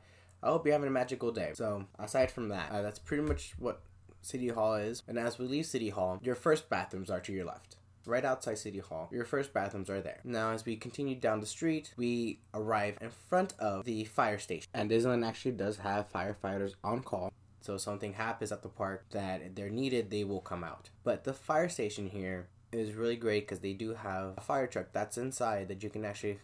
I 0.44 0.48
hope 0.50 0.66
you're 0.66 0.74
having 0.74 0.90
a 0.90 0.92
magical 0.92 1.32
day. 1.32 1.52
So, 1.54 1.86
aside 1.98 2.30
from 2.30 2.50
that, 2.50 2.70
uh, 2.72 2.82
that's 2.82 3.00
pretty 3.00 3.24
much 3.24 3.54
what 3.58 3.82
City 4.22 4.50
Hall 4.50 4.76
is. 4.76 5.02
And 5.08 5.18
as 5.18 5.40
we 5.40 5.48
leave 5.48 5.66
City 5.66 5.90
Hall, 5.90 6.20
your 6.22 6.36
first 6.36 6.70
bathrooms 6.70 7.10
are 7.10 7.22
to 7.22 7.32
your 7.32 7.46
left. 7.46 7.78
Right 8.06 8.26
outside 8.26 8.58
City 8.58 8.80
Hall, 8.80 9.08
your 9.14 9.24
first 9.24 9.54
bathrooms 9.54 9.90
are 9.90 10.02
there. 10.02 10.20
Now, 10.26 10.52
as 10.52 10.66
we 10.66 10.76
continue 10.76 11.16
down 11.16 11.40
the 11.40 11.46
street, 11.46 11.94
we 11.96 12.40
arrive 12.54 12.98
in 13.00 13.10
front 13.10 13.54
of 13.58 13.86
the 13.86 14.04
fire 14.04 14.38
station. 14.38 14.68
And 14.74 14.92
Disneyland 14.92 15.26
actually 15.26 15.54
does 15.54 15.78
have 15.78 16.12
firefighters 16.12 16.74
on 16.84 17.02
call. 17.04 17.32
So, 17.62 17.76
if 17.76 17.82
something 17.82 18.14
happens 18.14 18.52
at 18.52 18.64
the 18.64 18.70
park 18.70 19.06
that 19.12 19.56
they're 19.56 19.70
needed, 19.70 20.12
they 20.12 20.26
will 20.26 20.42
come 20.42 20.66
out. 20.66 20.90
But 21.06 21.24
the 21.24 21.34
fire 21.34 21.70
station 21.70 22.10
here 22.10 22.50
is 22.74 22.96
really 22.96 23.16
great 23.16 23.48
because 23.48 23.60
they 23.60 23.74
do 23.74 23.94
have 23.94 24.34
a 24.38 24.42
fire 24.42 24.68
truck 24.68 24.88
that's 24.92 25.18
inside 25.18 25.70
that 25.70 25.84
you 25.84 25.90
can 25.90 26.04
actually 26.04 26.40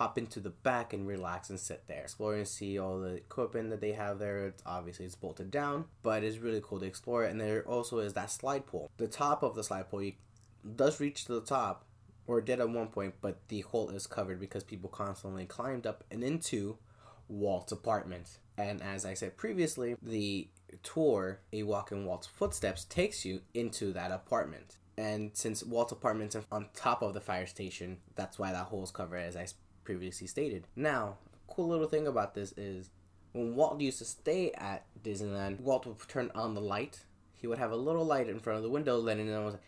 hop 0.00 0.16
into 0.16 0.40
the 0.40 0.48
back 0.48 0.94
and 0.94 1.06
relax 1.06 1.50
and 1.50 1.60
sit 1.60 1.86
there, 1.86 2.00
explore 2.00 2.34
and 2.34 2.48
see 2.48 2.78
all 2.78 2.98
the 2.98 3.16
equipment 3.16 3.68
that 3.68 3.82
they 3.82 3.92
have 3.92 4.18
there. 4.18 4.46
It's 4.46 4.62
obviously 4.64 5.04
it's 5.04 5.14
bolted 5.14 5.50
down, 5.50 5.84
but 6.02 6.24
it's 6.24 6.38
really 6.38 6.62
cool 6.64 6.80
to 6.80 6.86
explore. 6.86 7.24
And 7.24 7.38
there 7.38 7.62
also 7.68 7.98
is 7.98 8.14
that 8.14 8.30
slide 8.30 8.64
pole. 8.66 8.90
The 8.96 9.06
top 9.06 9.42
of 9.42 9.54
the 9.54 9.62
slide 9.62 9.90
pole 9.90 10.12
does 10.74 11.00
reach 11.00 11.26
to 11.26 11.34
the 11.34 11.42
top, 11.42 11.84
or 12.26 12.40
did 12.40 12.60
at 12.60 12.70
one 12.70 12.86
point, 12.86 13.16
but 13.20 13.46
the 13.48 13.60
hole 13.60 13.90
is 13.90 14.06
covered 14.06 14.40
because 14.40 14.64
people 14.64 14.88
constantly 14.88 15.44
climbed 15.44 15.86
up 15.86 16.02
and 16.10 16.24
into 16.24 16.78
Walt's 17.28 17.70
apartment. 17.70 18.38
And 18.56 18.82
as 18.82 19.04
I 19.04 19.12
said 19.12 19.36
previously, 19.36 19.96
the 20.00 20.48
tour, 20.82 21.40
A 21.52 21.62
Walk 21.62 21.92
in 21.92 22.06
Walt's 22.06 22.26
Footsteps, 22.26 22.86
takes 22.86 23.26
you 23.26 23.42
into 23.52 23.92
that 23.92 24.12
apartment. 24.12 24.78
And 24.96 25.32
since 25.34 25.62
Walt's 25.62 25.92
apartment's 25.92 26.38
on 26.50 26.68
top 26.74 27.02
of 27.02 27.12
the 27.12 27.20
fire 27.20 27.46
station, 27.46 27.98
that's 28.14 28.38
why 28.38 28.52
that 28.52 28.66
hole 28.66 28.82
is 28.84 28.90
covered, 28.90 29.18
as 29.18 29.36
I 29.36 29.46
previously 29.84 30.26
stated. 30.26 30.66
Now, 30.76 31.16
cool 31.48 31.68
little 31.68 31.88
thing 31.88 32.06
about 32.06 32.34
this 32.34 32.52
is 32.56 32.90
when 33.32 33.54
Walt 33.54 33.80
used 33.80 33.98
to 33.98 34.04
stay 34.04 34.52
at 34.52 34.84
Disneyland, 35.02 35.60
Walt 35.60 35.86
would 35.86 35.96
turn 36.08 36.30
on 36.34 36.54
the 36.54 36.60
light. 36.60 37.04
He 37.36 37.46
would 37.46 37.58
have 37.58 37.72
a 37.72 37.76
little 37.76 38.04
light 38.04 38.28
in 38.28 38.40
front 38.40 38.58
of 38.58 38.62
the 38.62 38.70
window 38.70 38.98
letting 38.98 39.26
know 39.26 39.58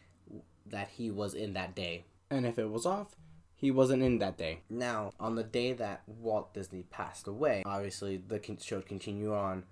that 0.67 0.89
he 0.89 1.11
was 1.11 1.35
in 1.35 1.55
that 1.55 1.75
day. 1.75 2.05
And 2.31 2.47
if 2.47 2.59
it 2.59 2.71
was 2.71 2.87
off, 2.87 3.17
he 3.55 3.71
wasn't 3.71 4.03
in 4.03 4.19
that 4.19 4.37
day. 4.37 4.61
Now, 4.69 5.13
on 5.21 5.37
the 5.37 5.45
day 5.45 5.73
that 5.75 6.03
Walt 6.07 6.53
Disney 6.55 6.83
passed 6.83 7.27
away, 7.29 7.63
obviously 7.65 8.17
the 8.17 8.41
show 8.61 8.81
continued 8.81 9.33
on, 9.33 9.65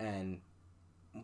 and 0.00 0.40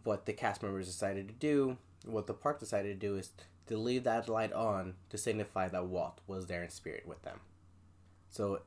what 0.04 0.26
the 0.26 0.32
cast 0.32 0.62
members 0.62 0.86
decided 0.86 1.28
to 1.28 1.34
do, 1.34 1.78
what 2.04 2.26
the 2.26 2.34
park 2.34 2.60
decided 2.60 3.00
to 3.00 3.06
do, 3.06 3.16
is 3.16 3.30
to 3.66 3.76
leave 3.76 4.04
that 4.04 4.28
light 4.28 4.52
on 4.52 4.94
to 5.08 5.16
signify 5.16 5.68
that 5.68 5.86
Walt 5.86 6.20
was 6.26 6.46
there 6.46 6.62
in 6.62 6.70
spirit 6.70 7.06
with 7.06 7.22
them. 7.22 7.40
So 8.30 8.62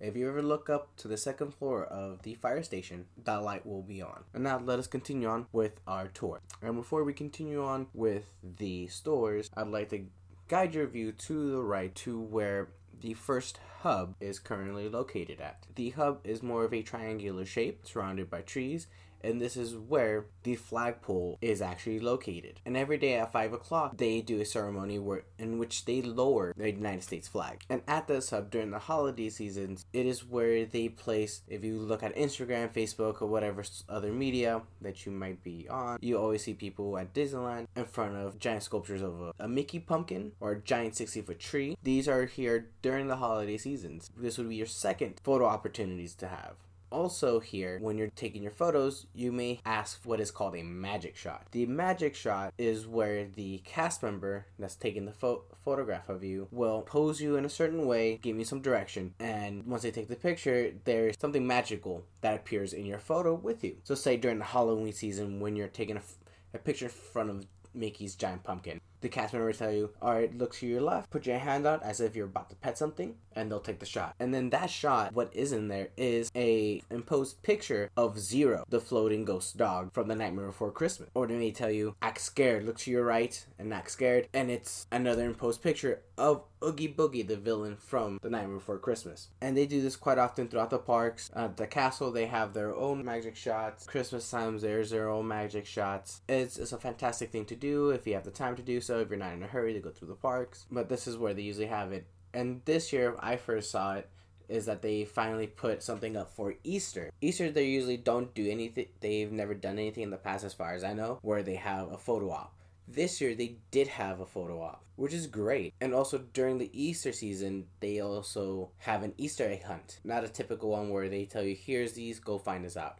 if 0.00 0.16
you 0.16 0.28
ever 0.28 0.42
look 0.42 0.68
up 0.68 0.96
to 0.96 1.08
the 1.08 1.16
second 1.16 1.54
floor 1.54 1.84
of 1.84 2.22
the 2.22 2.34
fire 2.34 2.62
station, 2.62 3.06
that 3.24 3.42
light 3.42 3.64
will 3.64 3.82
be 3.82 4.02
on. 4.02 4.24
And 4.34 4.42
now 4.42 4.58
let 4.58 4.78
us 4.78 4.86
continue 4.86 5.28
on 5.28 5.46
with 5.52 5.80
our 5.86 6.08
tour. 6.08 6.40
And 6.60 6.76
before 6.76 7.04
we 7.04 7.12
continue 7.12 7.64
on 7.64 7.86
with 7.94 8.34
the 8.42 8.88
stores, 8.88 9.50
I'd 9.56 9.68
like 9.68 9.90
to 9.90 10.06
guide 10.48 10.74
your 10.74 10.86
view 10.86 11.12
to 11.12 11.52
the 11.52 11.62
right 11.62 11.94
to 11.96 12.20
where 12.20 12.70
the 13.00 13.14
first 13.14 13.58
hub 13.80 14.14
is 14.20 14.38
currently 14.38 14.88
located 14.88 15.40
at. 15.40 15.66
The 15.74 15.90
hub 15.90 16.20
is 16.24 16.42
more 16.42 16.64
of 16.64 16.74
a 16.74 16.82
triangular 16.82 17.44
shape 17.44 17.86
surrounded 17.86 18.30
by 18.30 18.42
trees 18.42 18.86
and 19.22 19.40
this 19.40 19.56
is 19.56 19.76
where 19.76 20.26
the 20.42 20.56
flagpole 20.56 21.38
is 21.40 21.62
actually 21.62 22.00
located. 22.00 22.60
And 22.64 22.76
every 22.76 22.98
day 22.98 23.14
at 23.14 23.32
five 23.32 23.52
o'clock, 23.52 23.96
they 23.96 24.20
do 24.20 24.40
a 24.40 24.44
ceremony 24.44 24.98
where 24.98 25.24
in 25.38 25.58
which 25.58 25.84
they 25.84 26.02
lower 26.02 26.52
the 26.56 26.70
United 26.70 27.02
States 27.02 27.28
flag. 27.28 27.62
And 27.68 27.82
at 27.86 28.06
this 28.06 28.30
hub 28.30 28.50
during 28.50 28.70
the 28.70 28.78
holiday 28.78 29.28
seasons, 29.28 29.84
it 29.92 30.06
is 30.06 30.24
where 30.24 30.64
they 30.64 30.88
place. 30.88 31.42
If 31.48 31.64
you 31.64 31.78
look 31.78 32.02
at 32.02 32.16
Instagram, 32.16 32.72
Facebook, 32.72 33.22
or 33.22 33.26
whatever 33.26 33.64
other 33.88 34.12
media 34.12 34.62
that 34.80 35.06
you 35.06 35.12
might 35.12 35.42
be 35.42 35.68
on, 35.68 35.98
you 36.00 36.18
always 36.18 36.44
see 36.44 36.54
people 36.54 36.98
at 36.98 37.14
Disneyland 37.14 37.66
in 37.76 37.84
front 37.84 38.16
of 38.16 38.38
giant 38.38 38.62
sculptures 38.62 39.02
of 39.02 39.20
a, 39.20 39.32
a 39.40 39.48
Mickey 39.48 39.78
pumpkin 39.78 40.32
or 40.40 40.52
a 40.52 40.60
giant 40.60 40.96
sixty 40.96 41.20
foot 41.20 41.38
tree. 41.38 41.76
These 41.82 42.08
are 42.08 42.24
here 42.24 42.70
during 42.82 43.08
the 43.08 43.16
holiday 43.16 43.56
seasons. 43.56 44.10
This 44.16 44.38
would 44.38 44.48
be 44.48 44.56
your 44.56 44.66
second 44.66 45.20
photo 45.22 45.46
opportunities 45.46 46.14
to 46.16 46.28
have 46.28 46.54
also 46.92 47.40
here 47.40 47.78
when 47.80 47.98
you're 47.98 48.08
taking 48.08 48.42
your 48.42 48.52
photos 48.52 49.06
you 49.14 49.32
may 49.32 49.60
ask 49.64 50.00
what 50.04 50.20
is 50.20 50.30
called 50.30 50.54
a 50.56 50.62
magic 50.62 51.16
shot. 51.16 51.46
The 51.52 51.66
magic 51.66 52.14
shot 52.14 52.52
is 52.58 52.86
where 52.86 53.24
the 53.26 53.58
cast 53.64 54.02
member 54.02 54.46
that's 54.58 54.76
taking 54.76 55.04
the 55.06 55.12
pho- 55.12 55.44
photograph 55.64 56.08
of 56.08 56.22
you 56.22 56.48
will 56.50 56.82
pose 56.82 57.20
you 57.20 57.36
in 57.36 57.44
a 57.44 57.48
certain 57.48 57.86
way 57.86 58.18
give 58.22 58.38
you 58.38 58.44
some 58.44 58.60
direction 58.60 59.14
and 59.20 59.66
once 59.66 59.82
they 59.82 59.90
take 59.90 60.08
the 60.08 60.16
picture 60.16 60.72
there's 60.84 61.18
something 61.18 61.46
magical 61.46 62.04
that 62.20 62.34
appears 62.34 62.72
in 62.72 62.86
your 62.86 62.98
photo 62.98 63.34
with 63.34 63.64
you. 63.64 63.76
So 63.84 63.94
say 63.94 64.16
during 64.16 64.38
the 64.38 64.44
halloween 64.44 64.92
season 64.92 65.40
when 65.40 65.56
you're 65.56 65.68
taking 65.68 65.96
a, 65.96 66.00
f- 66.00 66.18
a 66.54 66.58
picture 66.58 66.86
in 66.86 66.90
front 66.90 67.30
of 67.30 67.46
mickey's 67.74 68.14
giant 68.14 68.44
pumpkin 68.44 68.80
the 69.02 69.08
cast 69.08 69.32
member 69.32 69.46
will 69.46 69.54
tell 69.54 69.72
you, 69.72 69.90
all 70.00 70.14
right, 70.14 70.36
look 70.36 70.54
to 70.54 70.66
your 70.66 70.80
left, 70.80 71.10
put 71.10 71.26
your 71.26 71.38
hand 71.38 71.66
out 71.66 71.82
as 71.82 72.00
if 72.00 72.16
you're 72.16 72.26
about 72.26 72.50
to 72.50 72.56
pet 72.56 72.78
something, 72.78 73.16
and 73.34 73.50
they'll 73.50 73.60
take 73.60 73.80
the 73.80 73.86
shot. 73.86 74.14
And 74.18 74.32
then 74.32 74.50
that 74.50 74.70
shot, 74.70 75.12
what 75.12 75.34
is 75.34 75.52
in 75.52 75.68
there 75.68 75.88
is 75.96 76.30
a 76.34 76.82
imposed 76.90 77.42
picture 77.42 77.90
of 77.96 78.18
Zero, 78.18 78.64
the 78.68 78.80
floating 78.80 79.24
ghost 79.24 79.56
dog 79.56 79.92
from 79.92 80.08
The 80.08 80.16
Nightmare 80.16 80.46
Before 80.46 80.70
Christmas. 80.70 81.10
Or 81.14 81.26
they 81.26 81.36
may 81.36 81.50
tell 81.50 81.70
you, 81.70 81.96
act 82.00 82.20
scared, 82.20 82.64
look 82.64 82.78
to 82.78 82.90
your 82.90 83.04
right, 83.04 83.44
and 83.58 83.72
act 83.74 83.90
scared, 83.90 84.28
and 84.32 84.50
it's 84.50 84.86
another 84.92 85.26
imposed 85.26 85.62
picture 85.62 86.02
of 86.16 86.44
Oogie 86.64 86.94
Boogie, 86.94 87.26
the 87.26 87.36
villain 87.36 87.76
from 87.76 88.18
The 88.22 88.30
Nightmare 88.30 88.58
Before 88.58 88.78
Christmas. 88.78 89.28
And 89.40 89.56
they 89.56 89.66
do 89.66 89.82
this 89.82 89.96
quite 89.96 90.18
often 90.18 90.46
throughout 90.46 90.70
the 90.70 90.78
parks. 90.78 91.30
At 91.34 91.56
the 91.56 91.66
castle, 91.66 92.12
they 92.12 92.26
have 92.26 92.54
their 92.54 92.74
own 92.74 93.04
magic 93.04 93.34
shots. 93.34 93.86
Christmas 93.86 94.30
times, 94.30 94.62
there's 94.62 94.90
their 94.90 95.08
own 95.08 95.26
magic 95.26 95.66
shots. 95.66 96.20
It's, 96.28 96.58
it's 96.58 96.72
a 96.72 96.78
fantastic 96.78 97.32
thing 97.32 97.46
to 97.46 97.56
do 97.56 97.90
if 97.90 98.06
you 98.06 98.14
have 98.14 98.24
the 98.24 98.30
time 98.30 98.54
to 98.56 98.62
do 98.62 98.80
so, 98.80 98.91
if 99.00 99.10
you're 99.10 99.18
not 99.18 99.34
in 99.34 99.42
a 99.42 99.46
hurry 99.46 99.72
to 99.72 99.80
go 99.80 99.90
through 99.90 100.08
the 100.08 100.14
parks. 100.14 100.66
But 100.70 100.88
this 100.88 101.06
is 101.06 101.16
where 101.16 101.34
they 101.34 101.42
usually 101.42 101.66
have 101.66 101.92
it. 101.92 102.06
And 102.34 102.62
this 102.64 102.92
year, 102.92 103.14
I 103.20 103.36
first 103.36 103.70
saw 103.70 103.94
it 103.94 104.08
is 104.48 104.66
that 104.66 104.82
they 104.82 105.04
finally 105.04 105.46
put 105.46 105.82
something 105.82 106.16
up 106.16 106.30
for 106.30 106.54
Easter. 106.62 107.10
Easter, 107.20 107.50
they 107.50 107.64
usually 107.64 107.96
don't 107.96 108.34
do 108.34 108.48
anything. 108.50 108.86
They've 109.00 109.32
never 109.32 109.54
done 109.54 109.78
anything 109.78 110.02
in 110.02 110.10
the 110.10 110.16
past, 110.16 110.44
as 110.44 110.52
far 110.52 110.74
as 110.74 110.84
I 110.84 110.92
know, 110.92 111.18
where 111.22 111.42
they 111.42 111.54
have 111.54 111.90
a 111.90 111.98
photo 111.98 112.30
op. 112.30 112.54
This 112.86 113.20
year 113.20 113.34
they 113.34 113.56
did 113.70 113.88
have 113.88 114.20
a 114.20 114.26
photo 114.26 114.60
op, 114.60 114.84
which 114.96 115.14
is 115.14 115.26
great. 115.26 115.72
And 115.80 115.94
also 115.94 116.18
during 116.18 116.58
the 116.58 116.70
Easter 116.72 117.12
season, 117.12 117.66
they 117.80 118.00
also 118.00 118.70
have 118.78 119.02
an 119.02 119.14
Easter 119.16 119.48
egg 119.48 119.62
hunt. 119.62 120.00
Not 120.04 120.24
a 120.24 120.28
typical 120.28 120.70
one 120.70 120.90
where 120.90 121.08
they 121.08 121.24
tell 121.24 121.42
you, 121.42 121.54
here's 121.54 121.92
these, 121.92 122.18
go 122.18 122.38
find 122.38 122.66
us 122.66 122.76
out. 122.76 122.98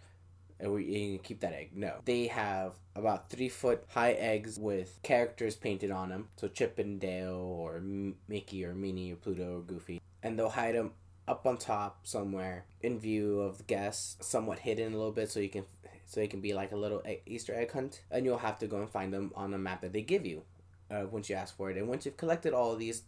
And 0.62 0.73
we 0.73 1.16
can 1.16 1.19
keep 1.19 1.40
that 1.40 1.52
egg. 1.52 1.73
No. 1.75 1.97
They 2.04 2.28
have 2.28 2.75
about 2.95 3.28
three 3.28 3.49
foot 3.50 3.85
high 3.88 4.12
eggs 4.12 4.59
with 4.59 4.99
characters 5.02 5.57
painted 5.57 5.90
on 5.90 6.09
them. 6.09 6.28
So 6.37 6.49
Chip 6.49 6.78
and 6.78 7.00
Dale, 7.00 7.35
or 7.35 7.76
M- 7.76 8.14
Mickey, 8.28 8.64
or 8.64 8.73
Minnie, 8.75 9.12
or 9.12 9.16
Pluto, 9.16 9.59
or 9.59 9.61
Goofy. 9.62 10.00
And 10.23 10.38
they'll 10.38 10.49
hide 10.49 10.76
them 10.76 10.92
up 11.26 11.47
on 11.47 11.57
top 11.57 12.07
somewhere 12.07 12.64
in 12.81 12.99
view 12.99 13.40
of 13.40 13.59
the 13.59 13.64
guests, 13.64 14.25
somewhat 14.26 14.61
hidden 14.61 14.92
a 14.92 14.97
little 14.97 15.12
bit 15.12 15.31
so 15.31 15.40
you 15.40 15.49
can 15.49 15.64
so 16.04 16.21
it 16.21 16.31
can 16.31 16.40
be 16.40 16.52
like 16.52 16.73
a 16.73 16.76
little 16.76 17.02
Easter 17.26 17.54
egg 17.54 17.73
hunt, 17.73 18.02
and 18.11 18.25
you'll 18.25 18.38
have 18.38 18.59
to 18.59 18.66
go 18.66 18.76
and 18.78 18.90
find 18.90 19.12
them 19.12 19.33
on 19.35 19.54
a 19.54 19.59
map 19.59 19.81
that 19.81 19.92
they 19.92 20.02
give 20.02 20.26
you 20.26 20.42
uh, 20.90 21.07
once 21.11 21.31
you 21.31 21.37
ask 21.37 21.57
for 21.57 21.71
it. 21.71 21.76
And 21.78 21.88
once 21.88 22.04
you've 22.04 22.19
collected 22.19 22.52
all 22.52 22.73
of 22.73 22.78
these, 22.78 23.02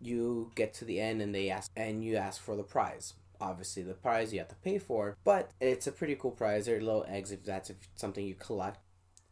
you 0.00 0.50
get 0.54 0.74
to 0.74 0.84
the 0.84 1.00
end 1.00 1.22
and 1.22 1.34
they 1.34 1.48
ask 1.48 1.70
and 1.76 2.04
you 2.04 2.16
ask 2.16 2.40
for 2.42 2.56
the 2.56 2.62
prize. 2.62 3.14
Obviously, 3.40 3.82
the 3.82 3.94
prize 3.94 4.32
you 4.32 4.38
have 4.38 4.48
to 4.48 4.54
pay 4.56 4.78
for, 4.78 5.16
but 5.24 5.52
it's 5.60 5.86
a 5.86 5.92
pretty 5.92 6.16
cool 6.16 6.30
prize. 6.30 6.66
They're 6.66 6.80
little 6.80 7.06
eggs 7.08 7.32
if 7.32 7.44
that's 7.44 7.70
something 7.94 8.24
you 8.24 8.34
collect. 8.34 8.78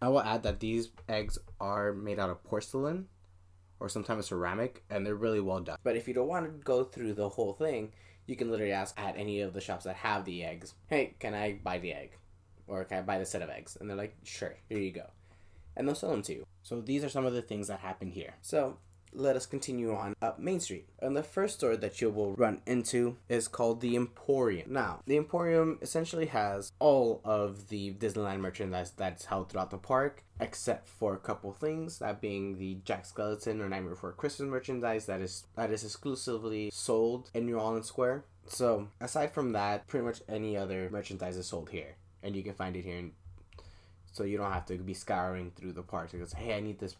I 0.00 0.08
will 0.08 0.20
add 0.20 0.42
that 0.42 0.60
these 0.60 0.90
eggs 1.08 1.38
are 1.60 1.92
made 1.92 2.18
out 2.18 2.30
of 2.30 2.44
porcelain 2.44 3.08
or 3.80 3.88
sometimes 3.88 4.26
ceramic, 4.26 4.84
and 4.90 5.04
they're 5.04 5.14
really 5.14 5.40
well 5.40 5.60
done. 5.60 5.78
But 5.82 5.96
if 5.96 6.06
you 6.06 6.14
don't 6.14 6.28
want 6.28 6.46
to 6.46 6.64
go 6.64 6.84
through 6.84 7.14
the 7.14 7.28
whole 7.28 7.54
thing, 7.54 7.92
you 8.26 8.36
can 8.36 8.50
literally 8.50 8.72
ask 8.72 8.98
at 8.98 9.16
any 9.16 9.40
of 9.40 9.52
the 9.52 9.60
shops 9.60 9.84
that 9.84 9.96
have 9.96 10.24
the 10.24 10.44
eggs, 10.44 10.74
"Hey, 10.86 11.14
can 11.18 11.34
I 11.34 11.60
buy 11.62 11.78
the 11.78 11.92
egg?" 11.92 12.18
or 12.66 12.84
can 12.84 12.98
I 12.98 13.02
buy 13.02 13.18
the 13.18 13.26
set 13.26 13.42
of 13.42 13.50
eggs? 13.50 13.76
And 13.80 13.88
they're 13.88 13.96
like, 13.96 14.16
sure, 14.24 14.56
here 14.68 14.78
you 14.78 14.92
go. 14.92 15.06
And 15.76 15.86
they'll 15.86 15.94
sell 15.94 16.10
them 16.10 16.22
to 16.22 16.34
you. 16.34 16.46
So 16.62 16.80
these 16.80 17.04
are 17.04 17.08
some 17.08 17.26
of 17.26 17.32
the 17.32 17.42
things 17.42 17.68
that 17.68 17.80
happen 17.80 18.10
here. 18.10 18.34
So 18.40 18.78
let 19.16 19.36
us 19.36 19.46
continue 19.46 19.94
on 19.94 20.14
up 20.20 20.38
Main 20.38 20.60
Street. 20.60 20.88
And 21.00 21.16
the 21.16 21.22
first 21.22 21.56
store 21.56 21.76
that 21.76 22.00
you 22.00 22.10
will 22.10 22.34
run 22.34 22.60
into 22.66 23.16
is 23.28 23.48
called 23.48 23.80
the 23.80 23.96
Emporium. 23.96 24.72
Now, 24.72 25.00
the 25.06 25.16
Emporium 25.16 25.78
essentially 25.82 26.26
has 26.26 26.72
all 26.78 27.20
of 27.24 27.68
the 27.68 27.94
Disneyland 27.94 28.40
merchandise 28.40 28.92
that's 28.96 29.24
held 29.24 29.50
throughout 29.50 29.70
the 29.70 29.78
park, 29.78 30.22
except 30.38 30.86
for 30.86 31.14
a 31.14 31.18
couple 31.18 31.52
things, 31.52 31.98
that 31.98 32.20
being 32.20 32.58
the 32.58 32.78
Jack 32.84 33.06
Skeleton 33.06 33.60
or 33.60 33.68
Nightmare 33.68 33.90
Before 33.90 34.12
Christmas 34.12 34.48
merchandise 34.48 35.06
that 35.06 35.20
is 35.20 35.44
that 35.56 35.70
is 35.70 35.84
exclusively 35.84 36.70
sold 36.72 37.30
in 37.34 37.46
New 37.46 37.58
Orleans 37.58 37.86
Square. 37.86 38.24
So 38.46 38.88
aside 39.00 39.32
from 39.32 39.52
that, 39.52 39.86
pretty 39.86 40.04
much 40.04 40.20
any 40.28 40.56
other 40.56 40.88
merchandise 40.90 41.36
is 41.36 41.46
sold 41.46 41.70
here 41.70 41.96
and 42.22 42.36
you 42.36 42.42
can 42.42 42.54
find 42.54 42.76
it 42.76 42.84
here. 42.84 42.98
And 42.98 43.12
so 44.12 44.24
you 44.24 44.36
don't 44.36 44.52
have 44.52 44.66
to 44.66 44.76
be 44.78 44.94
scouring 44.94 45.52
through 45.54 45.72
the 45.72 45.82
park 45.82 46.12
because 46.12 46.32
hey, 46.32 46.56
I 46.56 46.60
need 46.60 46.78
this, 46.78 46.96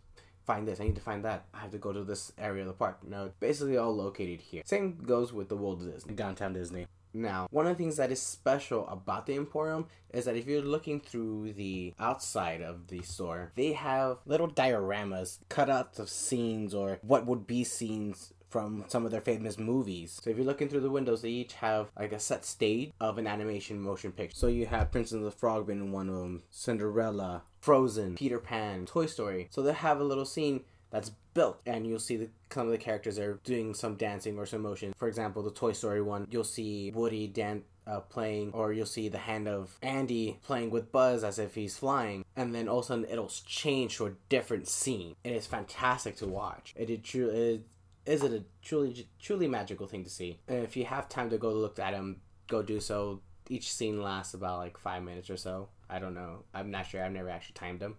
find 0.46 0.66
this, 0.66 0.80
I 0.80 0.84
need 0.84 0.94
to 0.94 1.00
find 1.00 1.24
that. 1.24 1.46
I 1.52 1.58
have 1.58 1.72
to 1.72 1.78
go 1.78 1.92
to 1.92 2.04
this 2.04 2.32
area 2.38 2.62
of 2.62 2.68
the 2.68 2.74
park. 2.74 3.00
No, 3.06 3.30
basically 3.40 3.76
all 3.76 3.94
located 3.94 4.40
here. 4.40 4.62
Same 4.64 4.98
goes 5.04 5.32
with 5.32 5.48
the 5.48 5.56
Walt 5.56 5.80
Disney, 5.80 6.14
downtown 6.14 6.52
Disney. 6.52 6.86
Now, 7.12 7.48
one 7.50 7.66
of 7.66 7.76
the 7.76 7.82
things 7.82 7.96
that 7.96 8.12
is 8.12 8.20
special 8.20 8.86
about 8.88 9.24
the 9.24 9.36
Emporium 9.36 9.86
is 10.12 10.26
that 10.26 10.36
if 10.36 10.46
you're 10.46 10.60
looking 10.60 11.00
through 11.00 11.54
the 11.54 11.94
outside 11.98 12.60
of 12.60 12.88
the 12.88 13.00
store, 13.02 13.52
they 13.54 13.72
have 13.72 14.18
little 14.26 14.48
dioramas, 14.48 15.38
cutouts 15.48 15.98
of 15.98 16.10
scenes 16.10 16.74
or 16.74 16.98
what 17.00 17.24
would 17.24 17.46
be 17.46 17.64
scenes 17.64 18.34
from 18.56 18.86
some 18.88 19.04
of 19.04 19.10
their 19.10 19.20
famous 19.20 19.58
movies. 19.58 20.18
So 20.24 20.30
if 20.30 20.38
you're 20.38 20.46
looking 20.46 20.70
through 20.70 20.80
the 20.80 20.88
windows, 20.88 21.20
they 21.20 21.28
each 21.28 21.52
have 21.56 21.90
like 21.94 22.12
a 22.12 22.18
set 22.18 22.42
stage 22.42 22.90
of 22.98 23.18
an 23.18 23.26
animation 23.26 23.78
motion 23.78 24.12
picture. 24.12 24.34
So 24.34 24.46
you 24.46 24.64
have 24.64 24.90
Princess 24.90 25.12
of 25.12 25.24
the 25.24 25.30
Frog 25.30 25.68
in 25.68 25.92
one 25.92 26.08
of 26.08 26.14
them, 26.14 26.42
Cinderella, 26.48 27.42
Frozen, 27.60 28.14
Peter 28.14 28.38
Pan, 28.38 28.86
Toy 28.86 29.04
Story. 29.04 29.48
So 29.50 29.60
they 29.60 29.74
have 29.74 30.00
a 30.00 30.04
little 30.04 30.24
scene 30.24 30.64
that's 30.90 31.10
built 31.34 31.60
and 31.66 31.86
you'll 31.86 31.98
see 31.98 32.16
the, 32.16 32.30
some 32.50 32.64
of 32.64 32.72
the 32.72 32.78
characters 32.78 33.18
are 33.18 33.38
doing 33.44 33.74
some 33.74 33.96
dancing 33.96 34.38
or 34.38 34.46
some 34.46 34.62
motion 34.62 34.94
for 34.96 35.08
example 35.08 35.42
the 35.42 35.50
toy 35.50 35.72
story 35.72 36.00
one 36.00 36.26
you'll 36.30 36.44
see 36.44 36.90
woody 36.94 37.26
dan 37.26 37.62
uh, 37.86 38.00
playing 38.00 38.52
or 38.52 38.72
you'll 38.72 38.86
see 38.86 39.08
the 39.08 39.18
hand 39.18 39.46
of 39.46 39.76
andy 39.82 40.38
playing 40.44 40.70
with 40.70 40.90
buzz 40.92 41.22
as 41.22 41.38
if 41.38 41.54
he's 41.54 41.76
flying 41.76 42.24
and 42.36 42.54
then 42.54 42.68
all 42.68 42.78
of 42.78 42.84
a 42.84 42.86
sudden 42.86 43.04
it'll 43.10 43.30
change 43.44 43.96
to 43.96 44.06
a 44.06 44.12
different 44.28 44.66
scene 44.66 45.14
it 45.24 45.32
is 45.32 45.44
fantastic 45.44 46.16
to 46.16 46.26
watch 46.26 46.72
it, 46.76 46.88
it, 46.88 47.14
it 47.14 47.62
is 48.06 48.22
it 48.22 48.32
a 48.32 48.44
truly 48.62 49.08
truly 49.18 49.48
magical 49.48 49.86
thing 49.86 50.04
to 50.04 50.10
see. 50.10 50.40
And 50.48 50.64
if 50.64 50.76
you 50.76 50.84
have 50.84 51.08
time 51.08 51.30
to 51.30 51.38
go 51.38 51.52
look 51.52 51.78
at 51.78 51.92
them, 51.92 52.20
go 52.46 52.62
do 52.62 52.80
so. 52.80 53.20
Each 53.48 53.70
scene 53.70 54.02
lasts 54.02 54.34
about 54.34 54.58
like 54.58 54.78
five 54.78 55.02
minutes 55.02 55.30
or 55.30 55.36
so. 55.36 55.68
I 55.90 55.98
don't 55.98 56.14
know. 56.14 56.44
I'm 56.54 56.70
not 56.70 56.86
sure. 56.86 57.04
I've 57.04 57.12
never 57.12 57.28
actually 57.28 57.54
timed 57.54 57.80
them. 57.80 57.96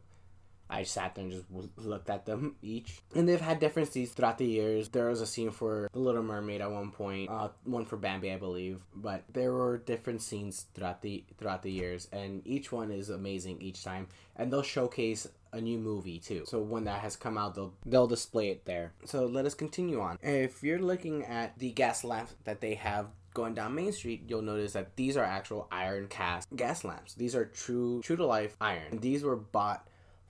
I 0.69 0.83
sat 0.83 1.15
there 1.15 1.23
and 1.23 1.31
just 1.33 1.45
looked 1.77 2.09
at 2.09 2.25
them 2.25 2.55
each. 2.61 3.01
And 3.15 3.27
they've 3.27 3.41
had 3.41 3.59
different 3.59 3.91
scenes 3.91 4.11
throughout 4.11 4.37
the 4.37 4.45
years. 4.45 4.89
There 4.89 5.09
was 5.09 5.21
a 5.21 5.27
scene 5.27 5.51
for 5.51 5.89
The 5.91 5.99
Little 5.99 6.23
Mermaid 6.23 6.61
at 6.61 6.71
one 6.71 6.91
point, 6.91 7.29
uh, 7.29 7.49
one 7.63 7.85
for 7.85 7.97
Bambi, 7.97 8.31
I 8.31 8.37
believe. 8.37 8.83
But 8.95 9.23
there 9.31 9.53
were 9.53 9.77
different 9.77 10.21
scenes 10.21 10.65
throughout 10.73 11.01
the 11.01 11.23
throughout 11.37 11.63
the 11.63 11.71
years, 11.71 12.07
and 12.11 12.41
each 12.45 12.71
one 12.71 12.91
is 12.91 13.09
amazing 13.09 13.61
each 13.61 13.83
time. 13.83 14.07
And 14.35 14.51
they'll 14.51 14.61
showcase 14.61 15.27
a 15.53 15.61
new 15.61 15.77
movie 15.77 16.19
too. 16.19 16.43
So 16.45 16.59
when 16.59 16.83
that 16.85 17.01
has 17.01 17.15
come 17.15 17.37
out, 17.37 17.55
they'll 17.55 17.73
they'll 17.85 18.07
display 18.07 18.49
it 18.49 18.65
there. 18.65 18.93
So 19.05 19.25
let 19.25 19.45
us 19.45 19.53
continue 19.53 20.01
on. 20.01 20.17
If 20.21 20.63
you're 20.63 20.79
looking 20.79 21.23
at 21.25 21.57
the 21.59 21.71
gas 21.71 22.03
lamps 22.03 22.35
that 22.43 22.61
they 22.61 22.75
have 22.75 23.07
going 23.33 23.53
down 23.53 23.75
Main 23.75 23.93
Street, 23.93 24.23
you'll 24.27 24.41
notice 24.41 24.73
that 24.73 24.95
these 24.95 25.15
are 25.15 25.23
actual 25.23 25.67
iron 25.71 26.07
cast 26.07 26.47
gas 26.55 26.83
lamps. 26.83 27.13
These 27.13 27.35
are 27.35 27.45
true 27.45 28.01
true 28.01 28.17
to 28.17 28.25
life 28.25 28.55
iron. 28.59 28.99
These 28.99 29.23
were 29.23 29.35
bought 29.35 29.87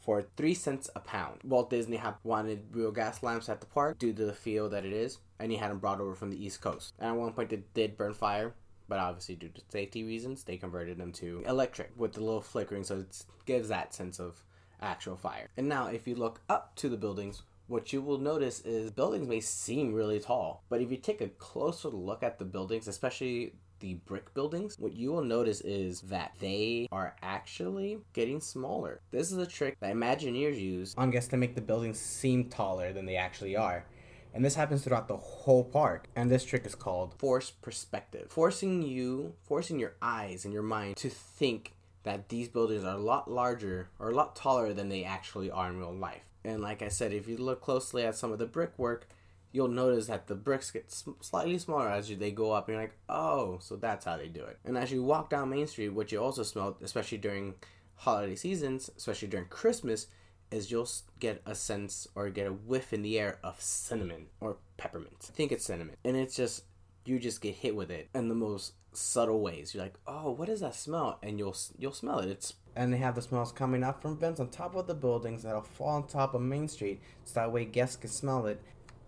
for 0.08 0.26
three 0.38 0.54
cents 0.54 0.90
a 0.96 1.02
pound. 1.02 1.42
Walt 1.44 1.70
Disney 1.70 1.98
had 1.98 2.14
wanted 2.24 2.64
real 2.72 2.94
gas 2.94 3.22
lamps 3.22 3.50
at 3.50 3.60
the 3.60 3.68
park 3.68 4.00
due 4.00 4.14
to 4.14 4.26
the 4.26 4.34
feel 4.34 4.70
that 4.70 4.86
it 4.86 4.94
is, 4.94 5.18
and 5.38 5.52
he 5.52 5.58
had 5.58 5.70
them 5.70 5.80
brought 5.80 6.00
over 6.00 6.16
from 6.16 6.30
the 6.30 6.42
East 6.42 6.62
Coast. 6.62 6.94
And 6.98 7.10
at 7.10 7.18
one 7.18 7.34
point, 7.34 7.52
it 7.52 7.74
did 7.74 7.98
burn 7.98 8.14
fire, 8.14 8.56
but 8.88 9.00
obviously 9.00 9.36
due 9.36 9.50
to 9.50 9.62
safety 9.68 10.06
reasons, 10.06 10.46
they 10.46 10.56
converted 10.56 10.98
them 10.98 11.12
to 11.12 11.44
electric 11.46 11.92
with 11.98 12.14
the 12.14 12.22
little 12.22 12.40
flickering, 12.40 12.86
so 12.86 13.00
it 13.00 13.26
gives 13.46 13.68
that 13.68 13.94
sense 13.94 14.18
of 14.18 14.42
actual 14.82 15.18
fire. 15.18 15.50
And 15.58 15.68
now, 15.68 15.88
if 15.88 16.08
you 16.08 16.16
look 16.16 16.40
up 16.48 16.78
to 16.78 16.88
the 16.88 16.96
buildings, 16.96 17.42
what 17.68 17.92
you 17.92 18.02
will 18.02 18.18
notice 18.18 18.62
is 18.62 18.92
buildings 18.92 19.28
may 19.28 19.42
seem 19.42 19.94
really 19.94 20.22
tall, 20.22 20.64
but 20.70 20.80
if 20.80 20.90
you 20.90 20.96
take 20.96 21.20
a 21.20 21.28
closer 21.28 21.90
look 21.90 22.24
at 22.24 22.40
the 22.40 22.46
buildings, 22.46 22.88
especially 22.88 23.56
the 23.80 23.96
brick 23.96 24.34
buildings, 24.34 24.78
what 24.80 24.94
you 24.94 25.12
will 25.12 25.24
notice 25.24 25.62
is 25.62 26.02
that 26.02 26.34
they 26.40 26.88
are 26.92 27.16
actually 27.22 28.00
getting 28.14 28.40
smaller. 28.40 29.02
This 29.12 29.32
is 29.32 29.38
a 29.38 29.46
trick 29.46 29.78
that 29.80 29.94
Imagineers 29.94 30.60
use 30.60 30.94
on 30.98 31.12
guests 31.12 31.30
to 31.30 31.38
make 31.38 31.56
the 31.56 31.62
buildings 31.62 32.00
seem 32.00 32.46
taller 32.46 32.94
than 32.94 33.06
they 33.06 33.16
actually 33.16 33.56
are. 33.56 33.86
And 34.34 34.46
this 34.46 34.56
happens 34.56 34.84
throughout 34.84 35.08
the 35.08 35.18
whole 35.18 35.64
park. 35.64 36.10
And 36.16 36.30
this 36.30 36.46
trick 36.46 36.66
is 36.66 36.76
called 36.76 37.16
force 37.18 37.50
perspective. 37.50 38.28
Forcing 38.30 38.84
you, 38.84 39.34
forcing 39.42 39.80
your 39.80 39.96
eyes 40.02 40.46
and 40.46 40.54
your 40.54 40.64
mind 40.64 40.96
to 40.98 41.10
think 41.10 41.74
that 42.04 42.30
these 42.30 42.48
buildings 42.48 42.84
are 42.84 42.96
a 42.96 43.02
lot 43.02 43.30
larger 43.30 43.90
or 44.00 44.12
a 44.12 44.16
lot 44.16 44.36
taller 44.36 44.74
than 44.74 44.90
they 44.90 45.04
actually 45.04 45.50
are 45.50 45.70
in 45.70 45.80
real 45.80 45.94
life. 45.94 46.22
And 46.46 46.62
like 46.62 46.82
I 46.82 46.88
said, 46.88 47.12
if 47.12 47.28
you 47.28 47.36
look 47.38 47.62
closely 47.62 48.04
at 48.04 48.16
some 48.16 48.32
of 48.32 48.40
the 48.40 48.46
brickwork, 48.46 49.10
you'll 49.58 49.68
notice 49.68 50.06
that 50.06 50.28
the 50.28 50.36
bricks 50.36 50.70
get 50.70 50.94
slightly 51.20 51.58
smaller 51.58 51.90
as 51.90 52.12
you, 52.12 52.16
they 52.16 52.30
go 52.30 52.52
up. 52.52 52.68
And 52.68 52.76
you're 52.76 52.84
like, 52.84 52.96
oh, 53.10 53.58
so 53.60 53.76
that's 53.76 54.06
how 54.06 54.16
they 54.16 54.28
do 54.28 54.44
it. 54.44 54.60
And 54.64 54.78
as 54.78 54.92
you 54.92 55.02
walk 55.04 55.32
down 55.32 55.50
Main 55.50 55.66
Street, 55.66 55.90
what 55.90 56.12
you 56.12 56.22
also 56.22 56.44
smell, 56.44 56.78
especially 56.84 57.18
during 57.18 57.56
holiday 57.96 58.36
seasons, 58.36 58.92
especially 58.96 59.30
during 59.30 59.48
Christmas, 59.48 60.06
is 60.52 60.70
you'll 60.70 60.88
get 61.20 61.42
a 61.48 61.56
sense 61.56 62.08
or 62.14 62.30
get 62.30 62.46
a 62.46 62.54
whiff 62.54 62.94
in 62.94 63.02
the 63.02 63.20
air 63.20 63.40
of 63.44 63.60
cinnamon 63.60 64.28
or 64.40 64.58
peppermint. 64.78 65.26
I 65.28 65.32
think 65.34 65.52
it's 65.52 65.66
cinnamon. 65.66 65.96
And 66.06 66.16
it's 66.16 66.36
just, 66.36 66.64
you 67.04 67.18
just 67.18 67.42
get 67.42 67.56
hit 67.56 67.76
with 67.76 67.90
it 67.90 68.10
in 68.14 68.30
the 68.30 68.36
most 68.36 68.74
subtle 68.94 69.42
ways. 69.42 69.74
You're 69.74 69.84
like, 69.84 69.96
oh, 70.06 70.30
what 70.30 70.50
is 70.50 70.60
that 70.60 70.76
smell? 70.76 71.18
And 71.24 71.40
you'll 71.40 71.56
you'll 71.80 71.94
smell 71.94 72.20
it. 72.20 72.30
It's 72.30 72.54
and 72.76 72.94
they 72.94 72.98
have 72.98 73.16
the 73.16 73.24
smells 73.24 73.52
coming 73.52 73.84
up 73.84 74.04
from 74.04 74.20
vents 74.20 74.40
on 74.40 74.50
top 74.50 74.76
of 74.76 74.86
the 74.86 74.94
buildings 74.94 75.42
that'll 75.42 75.62
fall 75.62 75.90
on 75.90 76.06
top 76.06 76.36
of 76.36 76.42
Main 76.42 76.68
Street, 76.68 77.02
so 77.26 77.34
that 77.40 77.52
way 77.52 77.66
guests 77.66 77.96
can 77.96 78.10
smell 78.12 78.46
it 78.46 78.62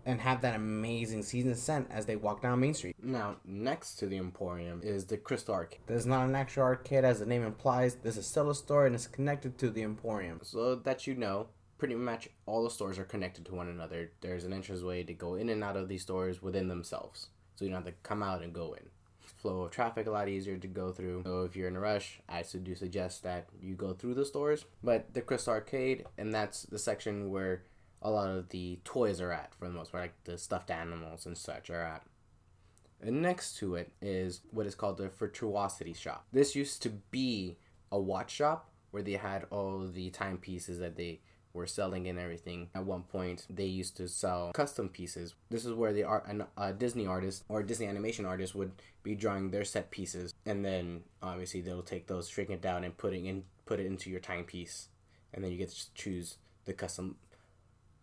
and 0.09 0.21
have 0.21 0.41
that 0.41 0.55
amazing 0.55 1.21
season 1.21 1.55
scent 1.55 1.87
as 1.91 2.05
they 2.05 2.15
walk 2.15 2.41
down 2.41 2.59
Main 2.59 2.73
Street. 2.73 2.95
Now, 3.01 3.37
next 3.45 3.95
to 3.97 4.07
the 4.07 4.17
Emporium 4.17 4.81
is 4.83 5.05
the 5.05 5.17
Crystal 5.17 5.53
Arcade. 5.53 5.81
This 5.85 6.01
is 6.01 6.05
not 6.07 6.27
an 6.27 6.35
actual 6.35 6.63
arcade 6.63 7.05
as 7.05 7.19
the 7.19 7.27
name 7.27 7.43
implies. 7.43 7.95
This 7.95 8.17
is 8.17 8.25
still 8.25 8.49
a 8.49 8.55
store 8.55 8.87
and 8.87 8.95
it's 8.95 9.05
connected 9.05 9.57
to 9.59 9.69
the 9.69 9.83
Emporium. 9.83 10.39
So 10.41 10.75
that 10.75 11.05
you 11.05 11.13
know, 11.13 11.47
pretty 11.77 11.93
much 11.93 12.27
all 12.47 12.63
the 12.63 12.71
stores 12.71 12.97
are 12.97 13.05
connected 13.05 13.45
to 13.45 13.53
one 13.53 13.69
another. 13.69 14.11
There's 14.21 14.45
an 14.45 14.53
entranceway 14.53 15.03
to 15.03 15.13
go 15.13 15.35
in 15.35 15.49
and 15.49 15.63
out 15.63 15.77
of 15.77 15.87
these 15.87 16.01
stores 16.01 16.41
within 16.41 16.67
themselves. 16.67 17.27
So 17.55 17.65
you 17.65 17.71
don't 17.71 17.83
have 17.83 17.93
to 17.93 17.99
come 18.01 18.23
out 18.23 18.41
and 18.41 18.51
go 18.51 18.73
in. 18.73 18.89
Flow 19.19 19.61
of 19.61 19.71
traffic 19.71 20.07
a 20.07 20.11
lot 20.11 20.27
easier 20.27 20.57
to 20.57 20.67
go 20.67 20.91
through. 20.91 21.21
So 21.23 21.43
if 21.43 21.55
you're 21.55 21.67
in 21.67 21.75
a 21.75 21.79
rush, 21.79 22.19
I 22.27 22.43
do 22.63 22.73
suggest 22.73 23.23
that 23.23 23.45
you 23.61 23.75
go 23.75 23.93
through 23.93 24.15
the 24.15 24.25
stores. 24.25 24.65
But 24.83 25.13
the 25.13 25.21
Crystal 25.21 25.53
Arcade, 25.53 26.05
and 26.17 26.33
that's 26.33 26.63
the 26.63 26.79
section 26.79 27.29
where 27.29 27.61
a 28.01 28.09
lot 28.09 28.29
of 28.29 28.49
the 28.49 28.79
toys 28.83 29.21
are 29.21 29.31
at 29.31 29.53
for 29.55 29.67
the 29.67 29.73
most 29.73 29.91
part, 29.91 30.03
like 30.03 30.23
the 30.23 30.37
stuffed 30.37 30.71
animals 30.71 31.25
and 31.25 31.37
such 31.37 31.69
are 31.69 31.81
at. 31.81 32.03
And 33.01 33.21
next 33.21 33.57
to 33.57 33.75
it 33.75 33.91
is 34.01 34.41
what 34.51 34.65
is 34.65 34.75
called 34.75 34.97
the 34.97 35.09
Virtuosity 35.09 35.93
Shop. 35.93 36.25
This 36.31 36.55
used 36.55 36.81
to 36.83 36.89
be 36.89 37.57
a 37.91 37.99
watch 37.99 38.31
shop 38.31 38.69
where 38.91 39.03
they 39.03 39.13
had 39.13 39.45
all 39.51 39.87
the 39.87 40.09
timepieces 40.09 40.79
that 40.79 40.97
they 40.97 41.21
were 41.53 41.67
selling 41.67 42.07
and 42.07 42.19
everything. 42.19 42.69
At 42.75 42.85
one 42.85 43.03
point, 43.03 43.45
they 43.49 43.65
used 43.65 43.97
to 43.97 44.07
sell 44.07 44.51
custom 44.53 44.89
pieces. 44.89 45.35
This 45.49 45.65
is 45.65 45.73
where 45.73 45.93
the 45.93 46.03
art, 46.03 46.29
a 46.57 46.73
Disney 46.73 47.07
artist 47.07 47.43
or 47.49 47.63
Disney 47.63 47.87
animation 47.87 48.25
artist 48.25 48.53
would 48.55 48.71
be 49.03 49.15
drawing 49.15 49.49
their 49.49 49.63
set 49.63 49.91
pieces, 49.91 50.33
and 50.45 50.63
then 50.63 51.03
obviously 51.21 51.61
they'll 51.61 51.81
take 51.81 52.07
those, 52.07 52.29
shrink 52.29 52.49
it 52.49 52.61
down, 52.61 52.83
and 52.83 52.97
putting 52.97 53.25
in 53.25 53.43
put 53.65 53.79
it 53.79 53.85
into 53.85 54.09
your 54.09 54.19
timepiece, 54.19 54.89
and 55.33 55.43
then 55.43 55.51
you 55.51 55.57
get 55.57 55.69
to 55.69 55.93
choose 55.93 56.37
the 56.65 56.73
custom 56.73 57.15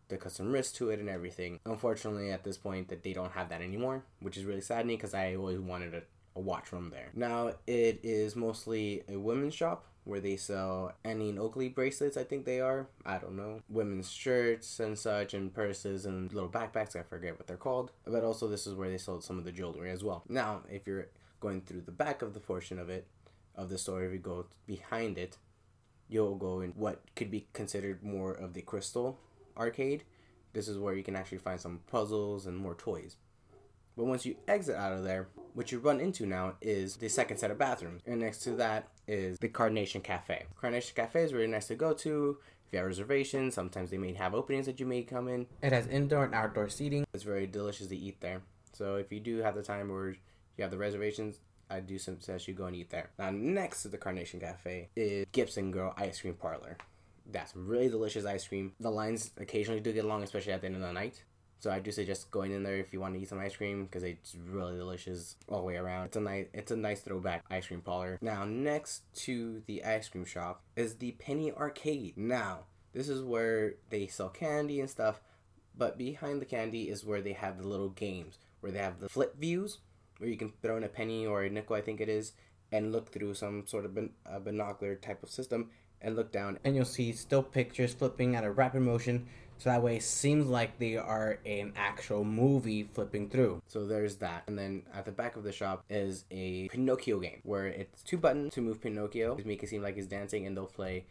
the 0.09 0.17
custom 0.17 0.53
wrist 0.53 0.77
to 0.77 0.91
it 0.91 1.01
and 1.01 1.09
everything. 1.09 1.61
Unfortunately, 1.65 2.31
at 2.31 2.45
this 2.45 2.59
point, 2.59 2.89
that 2.89 3.03
they 3.03 3.13
don't 3.13 3.33
have 3.33 3.49
that 3.49 3.63
anymore, 3.63 4.05
which 4.21 4.37
is 4.37 4.45
really 4.45 4.61
saddening 4.61 4.97
because 4.97 5.15
I 5.15 5.35
always 5.35 5.59
wanted 5.59 5.95
a, 5.95 6.03
a 6.37 6.41
watch 6.41 6.67
from 6.67 6.91
there. 6.91 7.11
Now 7.15 7.53
it 7.67 8.01
is 8.03 8.37
mostly 8.37 9.03
a 9.09 9.17
women's 9.17 9.55
shop 9.55 9.87
where 10.07 10.21
they 10.21 10.37
sell 10.37 10.93
and 11.05 11.39
Oakley 11.39 11.69
bracelets. 11.69 12.17
I 12.17 12.23
think 12.23 12.45
they 12.45 12.61
are. 12.61 12.87
I 13.05 13.19
don't 13.19 13.37
know. 13.37 13.61
Women's 13.69 14.11
shirts 14.11 14.79
and 14.79 14.97
such, 14.97 15.35
and 15.35 15.53
purses 15.53 16.07
and 16.07 16.33
little 16.33 16.49
backpacks. 16.49 16.95
I 16.95 17.03
forget 17.03 17.37
what 17.37 17.49
they're 17.49 17.57
called. 17.57 17.91
But 18.05 18.23
also, 18.23 18.47
this 18.47 18.67
is 18.67 18.75
where 18.75 18.89
they 18.89 18.99
sold 18.99 19.25
some 19.25 19.39
of 19.39 19.45
the 19.45 19.53
jewelry 19.53 19.91
as 19.91 20.05
well. 20.05 20.23
Now, 20.29 20.63
if 20.71 20.87
you're 20.87 21.09
going 21.41 21.63
through 21.63 21.83
the 21.83 21.93
back 21.93 22.23
of 22.23 22.35
the 22.35 22.41
portion 22.41 22.79
of 22.79 22.89
it, 22.89 23.09
of 23.57 23.69
the 23.69 23.79
store, 23.79 24.05
if 24.05 24.13
you 24.13 24.19
go 24.19 24.47
behind 24.67 25.19
it, 25.19 25.39
you'll 26.09 26.37
go 26.37 26.61
in 26.61 26.71
what 26.71 27.03
could 27.17 27.31
be 27.31 27.49
considered 27.53 28.05
more 28.05 28.33
of 28.33 28.55
the 28.55 28.63
crystal 28.63 29.19
arcade, 29.57 30.05
this 30.53 30.69
is 30.69 30.79
where 30.79 30.95
you 30.95 31.03
can 31.03 31.17
actually 31.17 31.39
find 31.39 31.61
some 31.61 31.81
puzzles 31.87 32.47
and 32.47 32.57
more 32.57 32.75
toys. 32.75 33.17
But 33.97 34.07
once 34.07 34.27
you 34.27 34.37
exit 34.47 34.77
out 34.77 34.93
of 34.93 35.05
there, 35.05 35.29
what 35.55 35.73
you 35.73 35.79
run 35.79 36.01
into 36.01 36.27
now 36.27 36.55
is 36.61 36.97
the 36.97 37.09
second 37.09 37.39
set 37.39 37.51
of 37.51 37.59
bathrooms. 37.59 38.03
And 38.07 38.21
next 38.21 38.41
to 38.41 38.53
that 38.53 38.89
is 39.09 39.39
the 39.39 39.49
Carnation 39.49 40.03
Cafe. 40.03 40.45
Carnation 40.61 40.95
Cafe 40.95 41.23
is 41.23 41.33
really 41.33 41.47
nice 41.47 41.67
to 41.69 41.75
go 41.75 41.95
to. 41.95 42.39
If 42.67 42.73
you 42.73 42.79
have 42.79 42.89
reservations, 42.89 43.55
sometimes 43.55 43.91
they 43.91 43.97
may 43.97 44.13
have 44.13 44.35
openings 44.35 44.67
that 44.67 44.81
you 44.81 44.87
may 44.87 45.03
come 45.03 45.29
in. 45.29 45.47
It 45.63 45.73
has 45.73 45.87
indoor 45.87 46.25
and 46.25 46.35
outdoor 46.35 46.69
seating. 46.69 47.07
It's 47.15 47.23
very 47.23 47.47
delicious 47.47 47.87
to 47.87 47.97
eat 47.97 48.21
there. 48.21 48.43
So 48.73 48.97
if 48.97 49.11
you 49.11 49.21
do 49.21 49.39
have 49.39 49.55
the 49.55 49.63
time 49.63 49.91
or 49.91 50.11
you 50.11 50.63
have 50.63 50.71
the 50.71 50.79
reservations, 50.79 51.41
I 51.71 51.81
do 51.81 51.99
suggest 51.99 52.49
you 52.49 52.55
go 52.55 52.67
and 52.67 52.77
eat 52.77 52.91
there. 52.91 53.11
Now, 53.19 53.31
next 53.31 53.83
to 53.83 53.89
the 53.89 53.99
Carnation 53.99 54.41
Cafe 54.41 54.89
is 54.95 55.27
Gibson 55.33 55.71
Girl 55.71 55.95
Ice 55.97 56.21
Cream 56.21 56.35
Parlor 56.35 56.77
some 57.47 57.67
really 57.67 57.89
delicious 57.89 58.25
ice 58.25 58.47
cream. 58.47 58.73
The 58.81 58.91
lines 58.91 59.31
occasionally 59.37 59.81
do 59.81 59.93
get 59.93 60.05
long, 60.05 60.23
especially 60.23 60.53
at 60.53 60.61
the 60.61 60.67
end 60.67 60.77
of 60.77 60.83
the 60.83 60.93
night. 60.93 61.23
So 61.59 61.71
I 61.71 61.79
do 61.79 61.91
suggest 61.91 62.31
going 62.31 62.53
in 62.53 62.63
there 62.63 62.77
if 62.77 62.93
you 62.93 63.01
want 63.01 63.15
to 63.15 63.21
eat 63.21 63.29
some 63.29 63.41
ice 63.41 63.57
cream 63.57 63.87
because 63.87 64.03
it's 64.03 64.37
really 64.49 64.77
delicious 64.77 65.37
all 65.49 65.61
the 65.61 65.65
way 65.65 65.77
around. 65.77 66.07
It's 66.07 66.17
a 66.17 66.21
nice, 66.21 66.47
it's 66.53 66.71
a 66.71 66.77
nice 66.77 67.01
throwback 67.01 67.45
ice 67.51 67.67
cream 67.67 67.81
parlor. 67.81 68.19
Now 68.21 68.45
next 68.45 69.03
to 69.25 69.63
the 69.67 69.83
ice 69.83 70.09
cream 70.09 70.27
shop 70.27 70.63
is 70.77 70.97
the 70.97 71.13
Penny 71.13 71.51
Arcade. 71.53 72.17
Now 72.17 72.67
this 72.93 73.09
is 73.09 73.23
where 73.23 73.75
they 73.91 74.07
sell 74.07 74.29
candy 74.29 74.81
and 74.81 74.91
stuff, 74.91 75.23
but 75.77 75.97
behind 75.97 76.41
the 76.41 76.47
candy 76.47 76.91
is 76.91 77.05
where 77.05 77.23
they 77.23 77.33
have 77.33 77.59
the 77.59 77.67
little 77.67 77.91
games 77.91 78.39
where 78.61 78.73
they 78.73 78.79
have 78.79 79.01
the 79.01 79.09
flip 79.09 79.39
views 79.39 79.79
where 80.19 80.31
you 80.31 80.37
can 80.37 80.53
throw 80.63 80.77
in 80.77 80.85
a 80.85 80.89
penny 80.89 81.27
or 81.27 81.43
a 81.43 81.51
nickel, 81.51 81.77
I 81.77 81.83
think 81.83 82.01
it 82.01 82.09
is, 82.09 82.33
and 82.73 82.93
look 82.93 83.13
through 83.13 83.35
some 83.35 83.67
sort 83.67 83.85
of 83.85 83.95
bin- 83.95 84.15
binocular 84.45 84.95
type 84.97 85.23
of 85.23 85.31
system 85.31 85.71
and 86.07 86.17
look 86.17 86.33
down 86.33 86.59
and 86.65 86.75
you'll 86.75 86.85
see 86.85 87.13
still 87.13 87.43
pictures 87.43 87.93
flipping 87.93 88.37
at 88.37 88.45
a 88.45 88.51
rapid 88.51 88.81
motion 88.81 89.27
so 89.59 89.71
that 89.71 89.83
way 89.83 89.97
it 89.97 90.03
seems 90.03 90.47
like 90.47 90.79
they 90.79 90.97
are 90.97 91.39
an 91.47 91.73
actual 91.77 92.25
movie 92.25 92.83
flipping 92.83 93.29
through. 93.29 93.63
So 93.67 93.87
there's 93.87 94.17
that. 94.17 94.43
And 94.47 94.59
then 94.59 94.83
at 94.95 95.07
the 95.07 95.13
back 95.13 95.37
of 95.37 95.45
the 95.45 95.53
shop 95.53 95.85
is 95.89 96.25
a 96.31 96.69
Pinocchio 96.69 97.19
game 97.19 97.41
where 97.43 97.67
it's 97.67 98.03
two 98.03 98.19
buttons 98.19 98.53
to 98.55 98.61
move 98.61 98.81
Pinocchio 98.81 99.35
to 99.35 99.47
make 99.47 99.63
it 99.63 99.69
seem 99.69 99.83
like 99.83 99.97
he's 99.97 100.07
dancing 100.07 100.47
and 100.47 100.57
they'll 100.57 100.67
play 100.67 101.07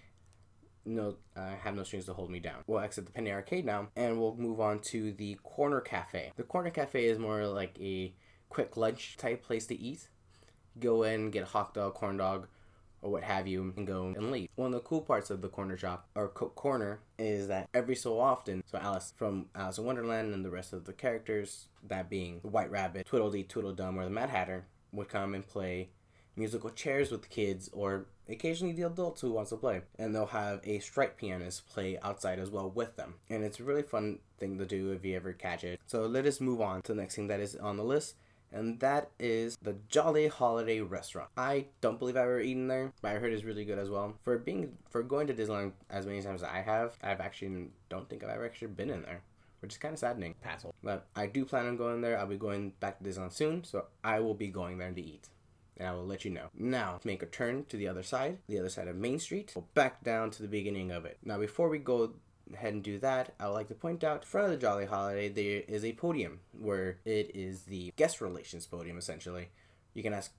no 0.87 1.15
uh, 1.35 1.55
have 1.63 1.75
no 1.75 1.83
strings 1.83 2.05
to 2.05 2.13
hold 2.13 2.29
me 2.29 2.39
down. 2.39 2.63
We'll 2.67 2.79
exit 2.79 3.07
the 3.07 3.11
Penny 3.11 3.31
Arcade 3.31 3.65
now 3.65 3.87
and 3.95 4.19
we'll 4.19 4.35
move 4.35 4.61
on 4.61 4.79
to 4.81 5.11
the 5.11 5.39
Corner 5.43 5.81
Cafe. 5.81 6.31
The 6.35 6.43
Corner 6.43 6.69
Cafe 6.69 7.03
is 7.03 7.17
more 7.17 7.47
like 7.47 7.75
a 7.81 8.13
quick 8.49 8.77
lunch 8.77 9.17
type 9.17 9.43
place 9.43 9.65
to 9.67 9.75
eat. 9.75 10.07
Go 10.79 11.01
in, 11.01 11.31
get 11.31 11.43
a 11.43 11.47
hot 11.47 11.73
dog, 11.73 11.95
corn 11.95 12.17
dog, 12.17 12.47
or 13.05 13.11
what 13.11 13.23
have 13.23 13.47
you 13.47 13.71
and 13.77 13.85
go 13.85 14.13
and 14.17 14.31
leave. 14.31 14.49
One 14.55 14.73
of 14.73 14.73
the 14.73 14.79
cool 14.79 15.01
parts 15.01 15.29
of 15.29 15.41
the 15.41 15.47
corner 15.47 15.77
shop 15.77 16.07
or 16.15 16.27
co- 16.29 16.49
corner 16.49 17.01
is 17.19 17.47
that 17.49 17.69
every 17.71 17.95
so 17.95 18.19
often, 18.19 18.63
so 18.65 18.79
Alice 18.79 19.13
from 19.15 19.45
Alice 19.53 19.77
in 19.77 19.85
Wonderland 19.85 20.33
and 20.33 20.43
the 20.43 20.49
rest 20.49 20.73
of 20.73 20.85
the 20.85 20.93
characters, 20.93 21.67
that 21.87 22.09
being 22.09 22.39
the 22.41 22.47
White 22.47 22.71
Rabbit, 22.71 23.05
Tweedledee, 23.05 23.43
Tweedledum, 23.43 23.99
or 23.99 24.05
the 24.05 24.09
Mad 24.09 24.31
Hatter, 24.31 24.65
would 24.91 25.07
come 25.07 25.35
and 25.35 25.47
play 25.47 25.89
musical 26.35 26.71
chairs 26.71 27.11
with 27.11 27.29
kids 27.29 27.69
or 27.71 28.07
occasionally 28.27 28.73
the 28.73 28.87
adults 28.87 29.21
who 29.21 29.31
wants 29.31 29.51
to 29.51 29.57
play. 29.57 29.81
And 29.99 30.15
they'll 30.15 30.25
have 30.25 30.61
a 30.63 30.79
striped 30.79 31.17
pianist 31.17 31.69
play 31.69 31.99
outside 32.01 32.39
as 32.39 32.49
well 32.49 32.71
with 32.71 32.95
them. 32.95 33.15
And 33.29 33.43
it's 33.43 33.59
a 33.59 33.63
really 33.63 33.83
fun 33.83 34.17
thing 34.39 34.57
to 34.57 34.65
do 34.65 34.91
if 34.91 35.05
you 35.05 35.15
ever 35.15 35.31
catch 35.31 35.63
it. 35.63 35.79
So 35.85 36.07
let 36.07 36.25
us 36.25 36.41
move 36.41 36.59
on 36.59 36.81
to 36.81 36.93
the 36.93 37.01
next 37.01 37.15
thing 37.15 37.27
that 37.27 37.39
is 37.39 37.55
on 37.55 37.77
the 37.77 37.83
list 37.83 38.15
and 38.55 38.79
that 38.79 39.11
is 39.19 39.57
the 39.61 39.75
Jolly 39.89 40.27
Holiday 40.27 40.79
Restaurant. 40.79 41.29
I 41.37 41.65
don't 41.81 41.99
believe 41.99 42.15
I've 42.15 42.23
ever 42.23 42.39
eaten 42.39 42.67
there, 42.67 42.93
but 43.01 43.11
I 43.11 43.19
heard 43.19 43.33
it's 43.33 43.43
really 43.43 43.65
good 43.65 43.77
as 43.77 43.89
well. 43.89 44.15
For 44.23 44.37
being 44.37 44.77
for 44.89 45.03
going 45.03 45.27
to 45.27 45.33
Disneyland 45.33 45.73
as 45.89 46.05
many 46.05 46.21
times 46.21 46.41
as 46.41 46.49
I 46.49 46.61
have, 46.61 46.97
I've 47.03 47.19
actually 47.19 47.67
don't 47.89 48.09
think 48.09 48.23
I've 48.23 48.29
ever 48.29 48.45
actually 48.45 48.69
been 48.69 48.89
in 48.89 49.03
there. 49.03 49.21
Which 49.59 49.73
is 49.73 49.77
kind 49.77 49.93
of 49.93 49.99
saddening. 49.99 50.35
Passel. 50.41 50.75
But 50.83 51.07
I 51.15 51.25
do 51.25 51.43
plan 51.43 51.65
on 51.65 51.77
going 51.77 52.01
there. 52.01 52.19
I'll 52.19 52.27
be 52.27 52.37
going 52.37 52.73
back 52.79 52.99
to 52.99 53.03
Disneyland 53.03 53.33
soon, 53.33 53.63
so 53.63 53.85
I 54.03 54.19
will 54.19 54.35
be 54.35 54.47
going 54.47 54.77
there 54.77 54.91
to 54.91 55.01
eat 55.01 55.27
and 55.77 55.87
I 55.87 55.91
will 55.91 56.05
let 56.05 56.23
you 56.23 56.31
know. 56.31 56.47
Now, 56.57 56.99
make 57.03 57.21
a 57.21 57.25
turn 57.25 57.65
to 57.65 57.75
the 57.75 57.87
other 57.87 58.03
side, 58.03 58.37
the 58.47 58.59
other 58.59 58.69
side 58.69 58.87
of 58.87 58.95
Main 58.95 59.19
Street. 59.19 59.51
We'll 59.55 59.67
back 59.73 60.03
down 60.03 60.31
to 60.31 60.41
the 60.41 60.47
beginning 60.47 60.91
of 60.91 61.05
it. 61.05 61.17
Now, 61.23 61.37
before 61.37 61.67
we 61.67 61.79
go 61.79 62.13
ahead 62.53 62.73
and 62.73 62.83
do 62.83 62.99
that, 62.99 63.33
I 63.39 63.47
would 63.47 63.53
like 63.53 63.67
to 63.69 63.75
point 63.75 64.03
out 64.03 64.21
in 64.21 64.27
front 64.27 64.45
of 64.45 64.51
the 64.51 64.57
Jolly 64.57 64.85
Holiday 64.85 65.29
there 65.29 65.63
is 65.67 65.83
a 65.83 65.93
podium 65.93 66.39
where 66.51 66.97
it 67.05 67.31
is 67.33 67.63
the 67.63 67.93
guest 67.95 68.21
relations 68.21 68.65
podium 68.65 68.97
essentially. 68.97 69.49
You 69.93 70.03
can 70.03 70.13
ask 70.13 70.31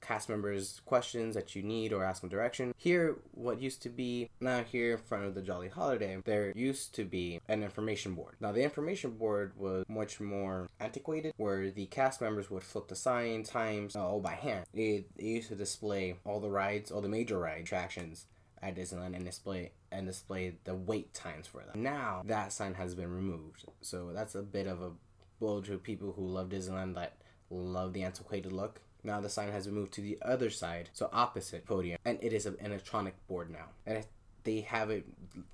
cast 0.00 0.28
members 0.28 0.80
questions 0.84 1.34
that 1.34 1.54
you 1.56 1.62
need 1.62 1.92
or 1.92 2.04
ask 2.04 2.20
them 2.20 2.30
direction. 2.30 2.72
Here, 2.76 3.16
what 3.32 3.60
used 3.60 3.82
to 3.82 3.88
be 3.88 4.30
now 4.40 4.62
here 4.62 4.92
in 4.92 4.98
front 4.98 5.24
of 5.24 5.34
the 5.34 5.42
Jolly 5.42 5.68
Holiday, 5.68 6.18
there 6.24 6.52
used 6.54 6.94
to 6.94 7.04
be 7.04 7.40
an 7.48 7.62
information 7.62 8.14
board. 8.14 8.36
Now 8.40 8.52
the 8.52 8.62
information 8.62 9.12
board 9.12 9.52
was 9.56 9.84
much 9.88 10.20
more 10.20 10.68
antiquated, 10.80 11.34
where 11.36 11.70
the 11.70 11.86
cast 11.86 12.20
members 12.20 12.50
would 12.50 12.62
flip 12.62 12.88
the 12.88 12.96
sign 12.96 13.42
times 13.42 13.96
all 13.96 14.20
by 14.20 14.34
hand. 14.34 14.66
It, 14.72 15.06
it 15.16 15.24
used 15.24 15.48
to 15.48 15.54
display 15.56 16.16
all 16.24 16.40
the 16.40 16.50
rides, 16.50 16.90
all 16.90 17.00
the 17.00 17.08
major 17.08 17.38
ride 17.38 17.62
attractions 17.62 18.26
at 18.62 18.76
Disneyland 18.76 19.14
and 19.14 19.24
display 19.24 19.72
and 19.90 20.06
display 20.06 20.54
the 20.64 20.74
wait 20.74 21.14
times 21.14 21.46
for 21.46 21.62
them. 21.62 21.82
Now 21.82 22.22
that 22.26 22.52
sign 22.52 22.74
has 22.74 22.94
been 22.94 23.12
removed, 23.12 23.64
so 23.80 24.12
that's 24.12 24.34
a 24.34 24.42
bit 24.42 24.66
of 24.66 24.82
a 24.82 24.92
blow 25.40 25.60
to 25.62 25.78
people 25.78 26.12
who 26.12 26.26
love 26.26 26.48
Disneyland 26.48 26.94
that 26.94 27.14
love 27.50 27.92
the 27.92 28.02
antiquated 28.02 28.52
look. 28.52 28.80
Now 29.04 29.20
the 29.20 29.28
sign 29.28 29.50
has 29.52 29.66
been 29.66 29.74
moved 29.74 29.92
to 29.94 30.00
the 30.00 30.18
other 30.22 30.50
side, 30.50 30.90
so 30.92 31.08
opposite 31.12 31.64
podium, 31.64 31.98
and 32.04 32.18
it 32.22 32.32
is 32.32 32.46
an 32.46 32.56
electronic 32.60 33.14
board 33.28 33.50
now, 33.50 33.66
and 33.86 34.04
they 34.44 34.60
have 34.62 34.90
it 34.90 35.06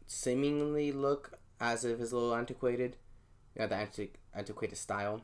seemingly 0.06 0.92
look 0.92 1.38
as 1.60 1.84
if 1.84 2.00
it's 2.00 2.12
a 2.12 2.16
little 2.16 2.34
antiquated, 2.34 2.96
yeah, 3.56 3.66
the 3.66 3.76
antiquated 3.76 4.18
antiquated 4.34 4.76
style, 4.76 5.20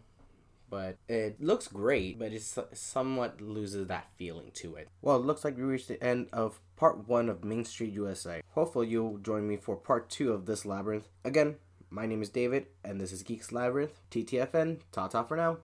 but 0.71 0.97
it 1.09 1.43
looks 1.43 1.69
great, 1.69 2.19
but 2.19 2.33
it 2.33 2.43
somewhat 2.73 3.41
loses 3.41 3.89
that 3.89 4.09
feeling 4.17 4.51
to 4.55 4.77
it. 4.77 4.89
Well, 5.03 5.17
it 5.17 5.25
looks 5.27 5.45
like 5.45 5.57
we 5.57 5.65
reached 5.65 5.89
the 5.89 6.03
end 6.03 6.29
of 6.33 6.61
part 6.77 7.09
one 7.09 7.29
of 7.29 7.45
Main 7.45 7.65
Street 7.65 7.93
USA. 7.93 8.41
Hopefully, 8.51 8.89
you'll 8.89 9.19
join 9.19 9.47
me 9.47 9.57
for 9.57 9.77
part 9.77 10.09
two 10.09 10.33
of 10.33 10.47
this 10.47 10.65
labyrinth. 10.65 11.09
Again, 11.25 11.57
my 11.91 12.07
name 12.07 12.23
is 12.23 12.31
David, 12.31 12.67
and 12.85 13.01
this 13.01 13.13
is 13.13 13.25
Geeks 13.25 13.51
Labyrinth. 13.51 14.01
TTFN, 14.11 14.79
ta 14.93 15.09
ta 15.09 15.25
for 15.25 15.37
now. 15.37 15.59